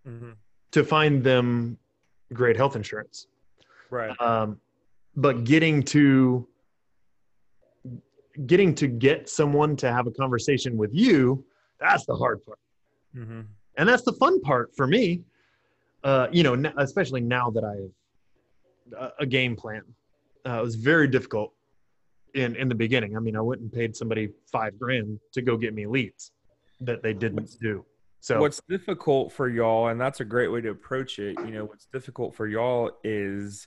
[0.08, 0.30] Mm-hmm.
[0.72, 1.76] to find them
[2.32, 3.26] great health insurance.
[3.90, 4.18] Right.
[4.20, 4.58] um,
[5.16, 6.46] but getting to
[8.46, 11.44] getting to get someone to have a conversation with you
[11.80, 12.58] that's the hard part
[13.16, 13.40] Mm-hmm.
[13.76, 15.22] and that's the fun part for me
[16.04, 17.74] uh, you know especially now that i
[18.96, 19.82] have a, a game plan
[20.46, 21.52] uh, it was very difficult
[22.34, 25.56] in in the beginning i mean i went and paid somebody five grand to go
[25.56, 26.32] get me leads
[26.80, 27.84] that they didn't do
[28.20, 31.38] So what's difficult for y'all, and that's a great way to approach it.
[31.38, 33.66] You know, what's difficult for y'all is,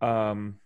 [0.00, 0.56] um,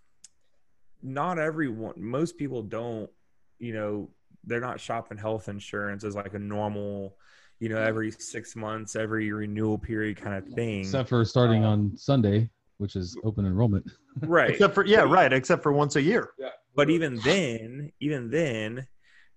[1.02, 1.94] not everyone.
[1.96, 3.10] Most people don't.
[3.58, 4.10] You know,
[4.44, 7.16] they're not shopping health insurance as like a normal,
[7.64, 10.80] you know, every six months, every renewal period kind of thing.
[10.80, 13.90] Except for starting Uh, on Sunday, which is open enrollment.
[14.20, 14.50] right.
[14.50, 16.28] except for yeah, right, except for once a year.
[16.38, 16.50] Yeah.
[16.76, 18.86] but even then, even then,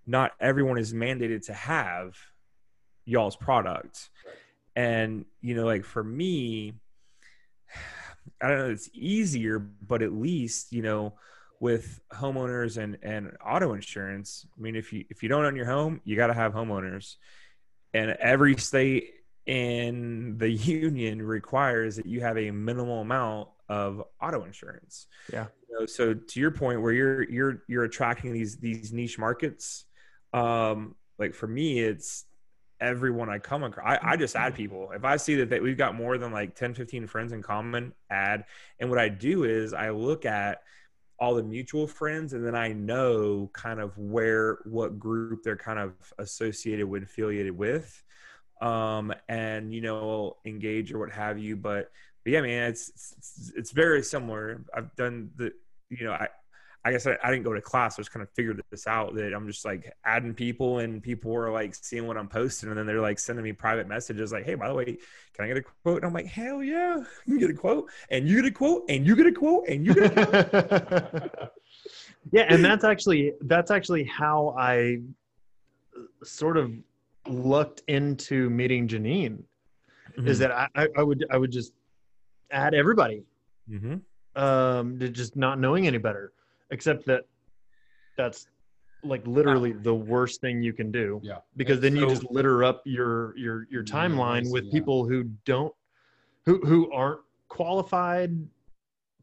[0.06, 2.18] not everyone is mandated to have
[3.06, 4.10] y'all's product.
[4.76, 6.74] And you know, like for me,
[8.42, 11.14] I don't know, it's easier, but at least, you know,
[11.62, 15.66] with homeowners and and auto insurance, I mean if you if you don't own your
[15.66, 17.16] home, you gotta have homeowners.
[17.94, 19.14] And every state
[19.46, 25.08] in the union requires that you have a minimal amount of auto insurance.
[25.32, 25.48] Yeah.
[25.70, 29.86] You know, so to your point where you're you're you're attracting these these niche markets,
[30.34, 32.26] um, like for me, it's
[32.80, 33.86] everyone I come across.
[33.88, 34.92] I, I just add people.
[34.94, 37.94] If I see that, that we've got more than like 10, 15 friends in common,
[38.10, 38.46] add.
[38.80, 40.62] And what I do is I look at
[41.20, 45.80] all the mutual friends and then I know kind of where what group they're kind
[45.80, 48.04] of associated with, affiliated with.
[48.62, 51.56] Um, and you know, engage or what have you.
[51.56, 51.92] But
[52.24, 54.64] but yeah, man, it's it's, it's very similar.
[54.76, 55.52] I've done the
[55.90, 56.28] you know, I
[56.88, 58.00] I guess I, I didn't go to class.
[58.00, 61.32] I just kind of figured this out that I'm just like adding people and people
[61.32, 64.46] were like seeing what I'm posting and then they're like sending me private messages like,
[64.46, 64.98] hey, by the way,
[65.34, 65.98] can I get a quote?
[65.98, 69.06] And I'm like, hell yeah, you get a quote and you get a quote and
[69.06, 71.52] you get a quote and you get a quote.
[72.32, 75.02] yeah, and that's actually that's actually how I
[76.24, 76.72] sort of
[77.28, 79.44] looked into meeting Janine.
[80.26, 81.74] Is that I, I- I would I would just
[82.50, 83.24] add everybody
[83.70, 84.42] mm-hmm.
[84.42, 86.32] um, to just not knowing any better,
[86.72, 87.24] except that
[88.18, 88.48] that's
[89.04, 91.38] like literally the worst thing you can do Yeah.
[91.56, 94.72] because then you just litter up your your your timeline with yeah.
[94.72, 95.74] people who don't
[96.46, 98.32] who who aren't qualified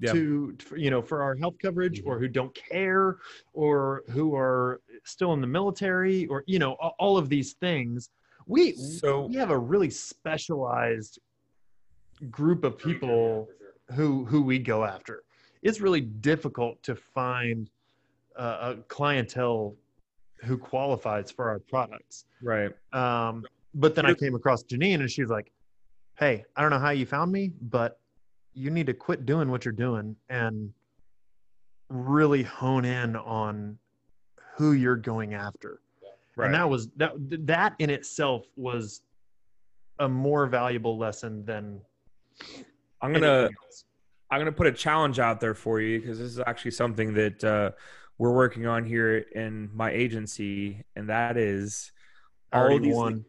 [0.01, 0.13] Yeah.
[0.13, 2.09] to you know for our health coverage Mm-hmm.
[2.11, 3.19] or who don't care
[3.53, 8.11] or who are still in the military or you know all of these things
[8.47, 11.19] we So we have a really specialized
[12.31, 13.49] group of people
[13.95, 15.25] who who we go after
[15.65, 17.71] it's really difficult to find
[18.37, 19.75] uh, a clientele
[20.45, 22.71] who qualifies for our products right.
[22.93, 25.51] um, but then i came across janine and she's like
[26.19, 27.99] hey i don't know how you found me but
[28.53, 30.73] you need to quit doing what you're doing and
[31.89, 33.77] really hone in on
[34.57, 35.81] who you're going after
[36.37, 36.47] Right.
[36.47, 37.13] and that was that
[37.47, 39.03] that in itself was
[40.01, 41.81] a more valuable lesson than
[43.01, 43.57] I'm gonna anything
[44.35, 47.45] I'm gonna put a challenge out there for you because this is actually something that
[47.45, 47.71] uh,
[48.19, 51.93] we're working on here in my agency, and that is
[52.53, 53.25] all these won.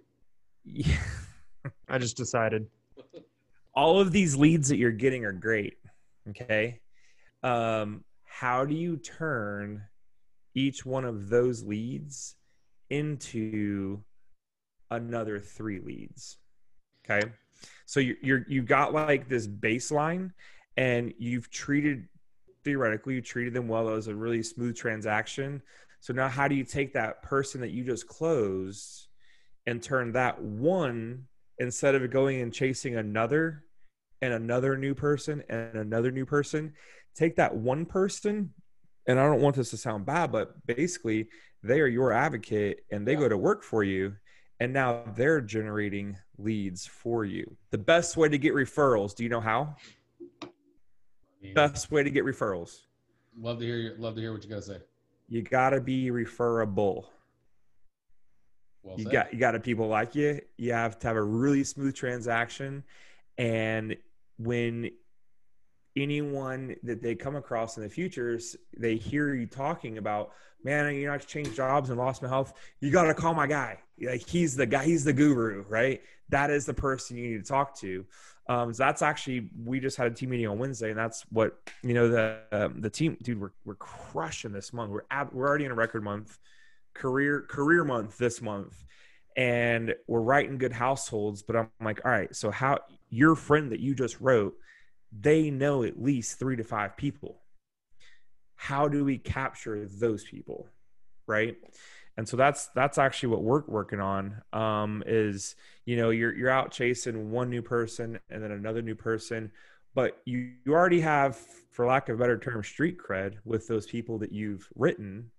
[1.87, 2.65] I just decided
[3.75, 5.77] all of these leads that you're getting are great.
[6.29, 6.79] Okay.
[7.43, 9.83] Um, how do you turn
[10.55, 12.35] each one of those leads
[12.89, 14.01] into
[14.89, 16.39] another three leads?
[17.05, 17.31] Okay.
[17.85, 20.31] So you're, you're you've got like this baseline
[20.77, 22.07] and you've treated
[22.63, 23.87] theoretically you treated them well.
[23.89, 25.61] It was a really smooth transaction.
[25.99, 29.07] So now how do you take that person that you just closed
[29.67, 31.27] and turn that one
[31.59, 33.63] instead of going and chasing another
[34.21, 36.73] and another new person and another new person,
[37.15, 38.53] take that one person.
[39.07, 41.27] And I don't want this to sound bad, but basically,
[41.63, 43.19] they are your advocate and they Yeah.
[43.19, 44.15] go to work for you.
[44.59, 47.57] And now they're generating leads for you.
[47.71, 49.75] The best way to get referrals, do you know how?
[51.53, 52.81] Best way to get referrals.
[53.39, 54.77] love to hear your, love to hear what you gotta say.
[55.27, 57.09] You got to be referable.
[58.83, 60.41] Well you got you got to people like you.
[60.57, 62.83] You have to have a really smooth transaction.
[63.37, 63.97] And
[64.37, 64.91] when
[65.95, 70.31] anyone that they come across in the futures they hear you talking about
[70.61, 72.53] man you know i changed jobs and lost my health.
[72.81, 73.79] You got to call my guy.
[74.01, 76.01] Like he's the guy he's the guru right?
[76.29, 78.05] That is the person you need to talk to
[78.47, 81.57] um, so that's actually we just had a team meeting on Wednesday, and that's what
[81.81, 83.41] you know the um, the team, dude.
[83.41, 84.91] We're we're crushing this month.
[84.91, 86.37] We're ab- we're already in a record month,
[86.93, 88.75] career career month this month,
[89.35, 91.41] and we're writing good households.
[91.41, 92.79] But I'm like, all right, so how
[93.09, 94.53] your friend that you just wrote,
[95.11, 97.41] they know at least three to five people.
[98.55, 100.67] How do we capture those people,
[101.25, 101.55] right?
[102.17, 104.41] And so that's that's actually what we're working on.
[104.53, 105.55] Um, is
[105.85, 109.51] you know you're you're out chasing one new person and then another new person,
[109.93, 111.37] but you you already have,
[111.71, 115.31] for lack of a better term, street cred with those people that you've written.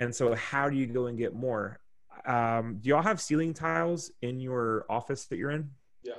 [0.00, 1.78] And so how do you go and get more?
[2.24, 5.70] um, do y'all have ceiling tiles in your office that you're in?
[6.02, 6.14] Yeah.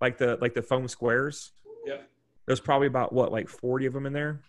[0.00, 1.52] Like the like the foam squares.
[1.86, 1.98] Yeah.
[2.46, 4.40] There's probably about what like 40 of them in there.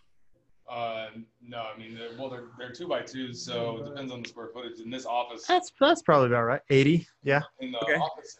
[0.69, 1.07] Uh,
[1.41, 4.29] no, I mean, they're, well, they're they're two by twos, so it depends on the
[4.29, 4.79] square footage.
[4.79, 6.61] In this office, That's that's probably about right.
[6.69, 7.05] 80.
[7.23, 7.41] Yeah.
[7.59, 7.95] in the Okay.
[7.95, 8.37] office,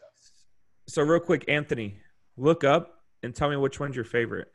[0.88, 2.00] So real quick, Anthony,
[2.38, 4.52] look up and tell me which one's your favorite.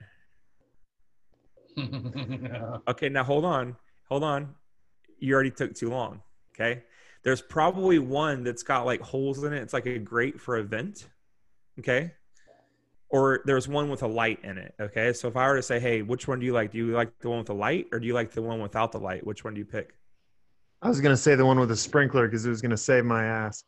[2.89, 3.77] Okay, now hold on.
[4.09, 4.55] Hold on.
[5.21, 6.23] You already took too long.
[6.55, 6.83] Okay.
[7.23, 9.63] There's probably one that's got like holes in it.
[9.63, 11.07] It's like a grate for a vent.
[11.79, 12.13] Okay.
[13.11, 14.75] Or there's one with a light in it.
[14.79, 15.13] Okay.
[15.13, 16.73] So if I were to say, hey, which one do you like?
[16.73, 18.93] Do you like the one with the light or do you like the one without
[18.93, 19.27] the light?
[19.27, 19.95] Which one do you pick?
[20.81, 23.25] I was gonna say the one with the sprinkler because it was gonna save my
[23.25, 23.65] ass.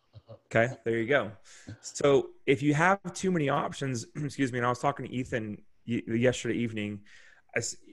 [0.47, 1.33] Okay, there you go.
[1.81, 5.61] So if you have too many options, excuse me, and I was talking to Ethan
[5.87, 7.01] yesterday evening,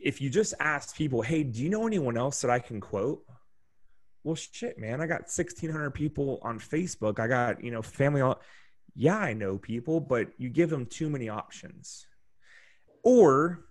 [0.03, 3.23] if you just ask people, hey, do you know anyone else that I can quote?
[4.23, 7.19] Well, shit, man, I got 1,600 people on Facebook.
[7.19, 8.21] I got, you know, family.
[8.21, 8.41] All-
[8.97, 12.05] yeah, I know people, but you give them too many options.
[13.03, 13.65] Or,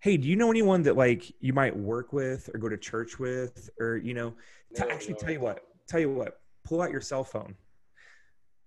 [0.00, 3.18] hey, do you know anyone that like you might work with or go to church
[3.18, 4.34] with or, you know,
[4.76, 5.18] to No, actually no.
[5.18, 7.56] tell you what, tell you what, pull out your cell phone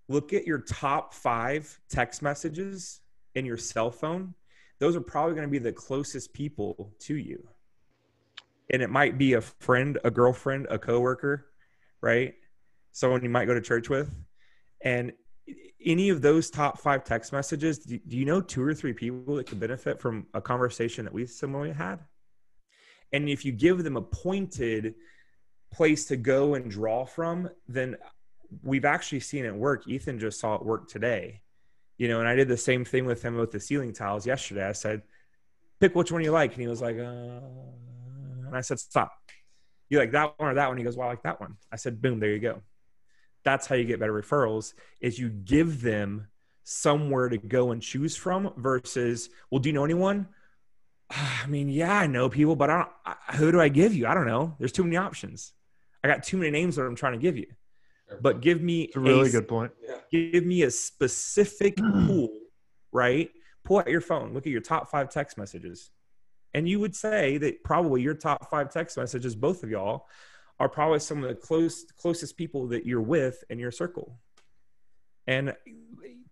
[0.08, 3.00] look at your top five text messages
[3.34, 4.34] in your cell phone.
[4.78, 7.48] Those are probably going to be the closest people to you.
[8.70, 11.46] And it might be a friend, a girlfriend, a coworker,
[12.00, 12.34] right?
[12.92, 14.14] Someone you might go to church with.
[14.82, 15.12] And
[15.86, 19.46] any of those top five text messages, do you know two or three people that
[19.46, 22.00] could benefit from a conversation that we similarly had?
[23.12, 24.96] And if you give them a pointed
[25.72, 27.96] place to go and draw from, then
[28.62, 29.86] we've actually seen it work.
[29.86, 31.42] Ethan just saw it work today,
[31.98, 34.66] you know, and I did the same thing with him with the ceiling tiles yesterday.
[34.68, 35.02] I said,
[35.80, 36.52] pick which one you like.
[36.52, 37.40] And he was like, uh,
[38.46, 39.12] and I said, stop.
[39.88, 40.78] You like that one or that one?
[40.78, 41.56] He goes, well, I like that one.
[41.70, 42.60] I said, boom, there you go.
[43.46, 46.28] That's how you get better referrals is you give them
[46.64, 50.28] somewhere to go and choose from versus, well, do you know anyone?
[51.10, 54.06] I mean, yeah, I know people, but I don't, I, who do I give you?
[54.06, 54.54] I don't know.
[54.58, 55.54] There's too many options.
[56.04, 57.46] I got too many names that I'm trying to give you
[58.20, 59.72] but give me It's a really a, good point.
[60.10, 61.76] give me a specific
[62.06, 62.30] pool
[62.92, 63.30] right
[63.64, 65.90] pull out your phone look at your top five text messages
[66.54, 70.06] and you would say that probably your top five text messages both of y'all
[70.58, 74.18] are probably some of the close closest people that you're with in your circle.
[75.26, 75.54] And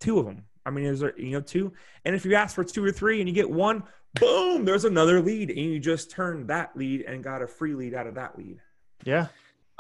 [0.01, 0.45] two of them.
[0.67, 1.73] I mean is there you know two?
[2.05, 3.83] And if you ask for two or three and you get one
[4.15, 5.51] boom there's another lead.
[5.51, 8.61] And you just turned that lead and got a free lead out of that lead.
[9.05, 9.29] Yeah.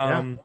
[0.00, 0.18] Yeah.
[0.18, 0.40] um,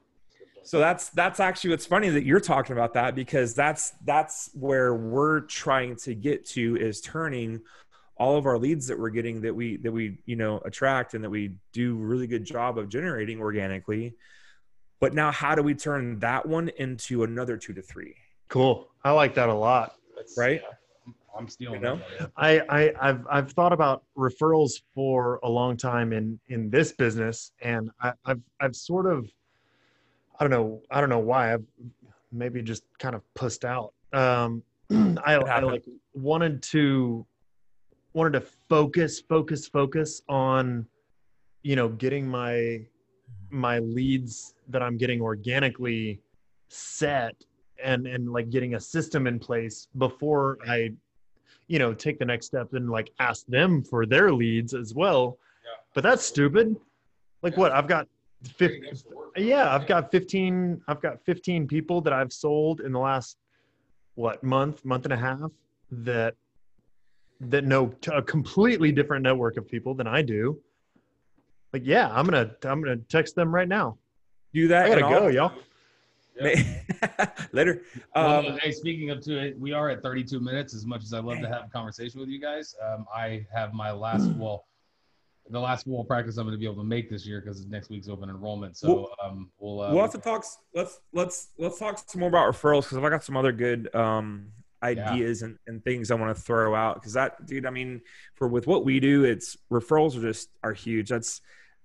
[0.64, 4.94] so that's that's actually what's funny that you're talking about that because that's that's where
[4.94, 7.62] we're trying to get to is turning
[8.20, 11.24] all of our leads that we're getting that we that we you know attract and
[11.24, 14.16] that we do really good job of generating organically.
[15.00, 18.16] But now, how do we turn that one into another two to three?
[18.50, 18.90] Cool.
[19.04, 19.96] I like that a lot.
[20.38, 20.62] Right?
[21.38, 22.02] I'm stealing You know?
[22.20, 22.32] that.
[22.36, 27.54] I, I I've I've thought about referrals for a long time in in this business,
[27.62, 29.32] and I, I've I've sort of
[30.38, 31.64] I don't know I don't know why I've
[32.32, 33.94] maybe just kind of pussed out.
[34.12, 37.26] Um, I, I like wanted to
[38.20, 40.86] wanted to focus focus focus on
[41.64, 42.82] you know getting my
[43.50, 46.20] my leads that I'm getting organically
[46.68, 47.34] set
[47.82, 50.92] and and like getting a system in place before I
[51.68, 55.38] you know take the next step and like ask them for their leads as well.
[55.64, 55.82] Yeah.
[55.94, 56.76] but that's stupid.
[57.42, 57.72] Like what?
[57.72, 58.06] I've got
[58.44, 58.92] 50
[59.36, 63.38] yeah i've got 15 i've got 15 people that i've sold in the last
[64.16, 65.52] what month month and a half
[65.92, 66.36] that
[67.42, 70.60] that know a completely different network of people than i do
[71.74, 73.98] like yeah i'm gonna i'm gonna text them right now
[74.54, 74.86] Do that.
[74.86, 75.52] i gotta and I'll- go y'all
[77.52, 77.82] Later.
[78.16, 80.74] Well, Um, hey, speaking of to it, we are at 32 minutes.
[80.74, 83.74] As much as I love to have a conversation with you guys, um, I have
[83.74, 84.66] my last well,
[85.50, 87.90] the last wall practice I'm going to be able to make this year because next
[87.90, 88.78] week's open enrollment.
[88.78, 89.82] So um, we'll.
[89.82, 90.46] Uh, we'll have to talk.
[90.74, 94.48] Let's let's let's talk some more about referrals because I got some other good um,
[94.84, 96.96] ideas and, and things I want to throw out.
[96.96, 98.02] Because that, dude, I mean,
[98.36, 101.10] for with what we do, it's referrals are just are huge.
[101.10, 101.42] That's,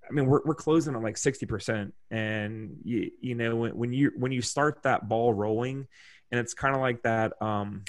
[0.07, 3.93] I mean, we're we're closing on like sixty percent, and you you know when when
[3.93, 5.87] you when you start that ball rolling,
[6.31, 7.33] and it's kind of like that.
[7.41, 7.83] Um,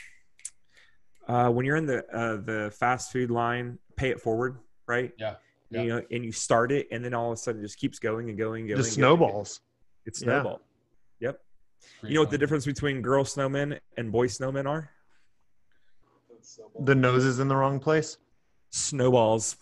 [1.29, 5.13] uh, when you're in the uh, the fast food line, pay it forward, right?
[5.19, 7.79] Yeah, You know, and you start it, and then all of a sudden, it just
[7.79, 8.79] keeps going and going and going.
[8.79, 9.19] just and going.
[9.19, 9.61] snowballs
[10.07, 10.41] It's Yeah.
[10.41, 10.61] snowball.
[11.21, 11.41] Yep.
[12.03, 14.91] You know what the difference between girl snowmen and boy snowmen are?
[16.81, 18.19] The nose is in the wrong place
[18.71, 19.57] Snowballs.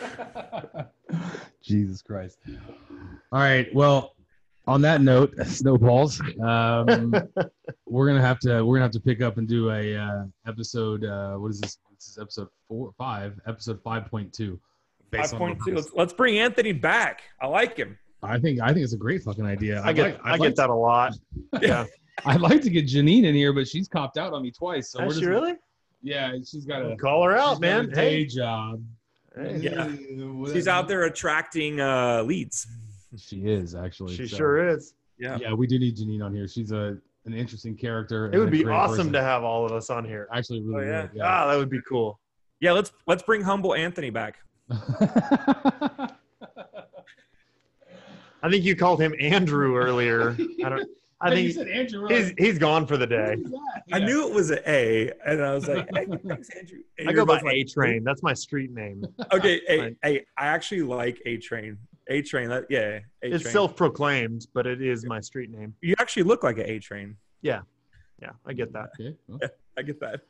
[1.62, 2.38] Jesus Christ.
[3.32, 3.72] All right.
[3.74, 4.14] Well,
[4.66, 6.20] on that note, snowballs.
[6.42, 7.14] Um,
[7.86, 11.04] we're gonna have to we're gonna have to pick up and do a uh, episode.
[11.04, 11.78] Uh, what is this?
[11.96, 14.60] This is episode four, five, episode five point two.
[15.12, 15.76] Five point two.
[15.76, 17.22] Let's, let's bring Anthony back.
[17.40, 17.98] I like him.
[18.22, 19.82] I think I think it's a great fucking idea.
[19.84, 21.14] I get like, I I'd get like, that a lot.
[21.60, 21.86] Yeah.
[22.24, 24.90] I'd like to get Janine in here, but she's copped out on me twice.
[24.90, 25.54] So we're Has just, she really?
[26.04, 27.86] Yeah, she's got a Call her out, man.
[27.86, 28.26] a day Hey.
[28.26, 28.82] job.
[29.34, 29.56] Hey.
[29.56, 29.90] Yeah.
[30.52, 32.66] She's out there attracting uh, leads.
[33.16, 34.14] She is actually.
[34.14, 34.94] She so- sure is.
[35.18, 35.38] Yeah.
[35.40, 36.46] Yeah, we do need Janine on here.
[36.46, 38.30] She's a an interesting character.
[38.32, 40.28] It would be awesome to have all of us on here.
[40.32, 41.02] actually really Oh, yeah.
[41.10, 42.20] would, Ah, that would be cool.
[42.60, 42.72] Yeah.
[42.72, 44.36] Let's let's bring humble Anthony back.
[44.70, 46.10] I
[48.50, 50.36] think you called him Andrew earlier.
[50.64, 50.88] I don't.
[51.30, 52.06] I you think said Andrew.
[52.08, 53.36] he's like, he's gone for the day.
[53.36, 56.78] "Who's that?" I knew it was an A, and I was like, hey, thanks, Andrew.
[56.98, 58.04] And I go by like, A Train.
[58.04, 59.04] That's my street name.
[59.32, 59.96] Okay, A, Fine.
[60.04, 61.78] A, I actually like A Train.
[62.08, 62.48] A Train.
[62.48, 62.98] That yeah.
[63.22, 63.52] A It's Train.
[63.52, 65.74] self-proclaimed, but it is my street name.
[65.80, 67.16] You actually look like an A Train.
[67.42, 67.60] Yeah,
[68.20, 68.90] yeah, I get that.
[69.00, 69.16] Okay.
[69.28, 69.40] well.
[69.78, 70.20] I get that.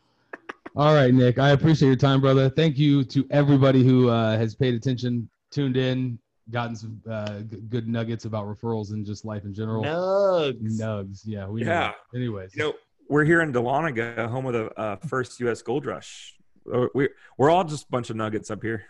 [0.76, 1.38] All right, Nick.
[1.38, 2.48] I appreciate your time, brother.
[2.50, 6.18] Thank you to everybody who uh, has paid attention, tuned in,
[6.50, 9.82] gotten some uh, g- good nuggets about referrals and just life in general.
[9.82, 10.78] Nugs.
[10.78, 11.20] Nugs.
[11.24, 11.46] Yeah.
[11.48, 11.70] We know.
[11.70, 11.92] Yeah.
[12.14, 12.54] Anyways.
[12.54, 12.72] You know,
[13.08, 15.62] we're here in Dahlonega, home of the uh, first U.S.
[15.62, 16.34] gold rush.
[16.72, 18.84] Uh, We're we're all just a bunch of nuggets up here.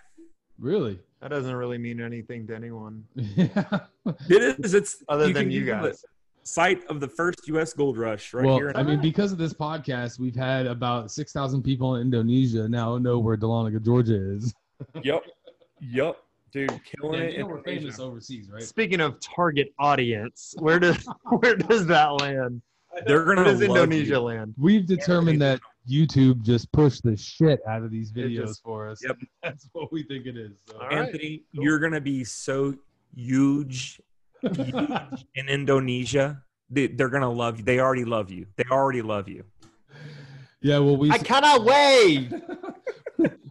[0.58, 1.00] really?
[1.20, 3.80] That doesn't really mean anything to anyone yeah.
[4.28, 4.74] It is.
[4.74, 6.04] It's other than you Google guys.
[6.42, 7.72] Site of the first U.S.
[7.72, 8.68] gold rush right well, here.
[8.68, 12.98] In I mean, because of this podcast, we've had about 6,000 people in Indonesia now
[12.98, 14.54] know where Dahlonega, Georgia is.
[15.02, 15.24] yep.
[15.80, 16.18] Yep.
[16.54, 17.32] Dude, killing Yeah, it.
[17.32, 18.62] you know we're famous overseas, right?
[18.62, 21.04] Speaking of target audience, where does
[21.40, 22.62] where does that land?
[23.08, 24.20] They're Where gonna does Indonesia you.
[24.20, 24.54] land?
[24.56, 25.58] We've determined that
[25.90, 29.02] YouTube just pushed the shit out of these videos just- for us.
[29.04, 29.18] Yep.
[29.42, 30.62] That's what we think it is.
[30.70, 30.78] So.
[30.78, 30.98] All right.
[31.08, 31.64] Anthony, cool.
[31.64, 32.72] you're gonna be so
[33.16, 34.00] huge,
[34.40, 36.40] huge in Indonesia.
[36.70, 37.64] They, they're gonna love you.
[37.64, 38.46] They already love you.
[38.54, 39.42] They already love you.
[40.62, 42.30] Yeah, well, we I cannot wait.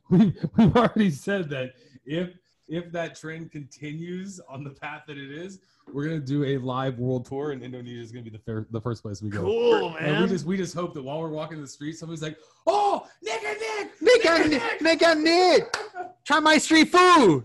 [0.10, 1.74] we we've already said that
[2.06, 2.30] if
[2.74, 5.60] if that trend continues on the path that it is,
[5.94, 8.82] we're gonna do a live world tour, and Indonesia is gonna be the fir- the
[8.82, 9.42] first place we go.
[9.42, 12.38] Cool, And we just we just hope that while we're walking the street, somebody's like,
[12.66, 15.78] "Oh, Nick and Nick, Nick and Nick, Nick and Nick,
[16.26, 17.44] try my street food.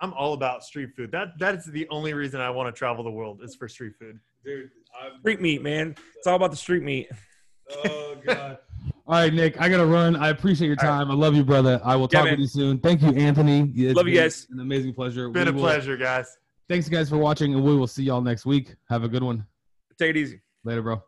[0.00, 1.10] I'm all about street food.
[1.10, 3.94] That that is the only reason I want to travel the world is for street
[3.98, 4.18] food.
[4.44, 5.94] dude." I'm, Street meat, man.
[6.16, 7.10] It's all about the street meat.
[7.84, 8.58] oh god.
[9.08, 10.16] All right, Nick, I gotta run.
[10.16, 10.98] I appreciate your All right.
[11.04, 11.10] time.
[11.10, 11.80] I love you, brother.
[11.84, 12.32] I will Yeah, talk man.
[12.32, 12.78] with you soon.
[12.78, 13.70] Thank you, Anthony.
[13.76, 14.48] It's Love you guys.
[14.50, 15.28] An amazing pleasure.
[15.28, 16.36] Been We a will- pleasure, guys.
[16.68, 18.74] Thanks, guys, for watching, and we will see y'all next week.
[18.88, 19.46] Have a good one.
[19.96, 20.40] Take it easy.
[20.64, 21.02] Later, bro.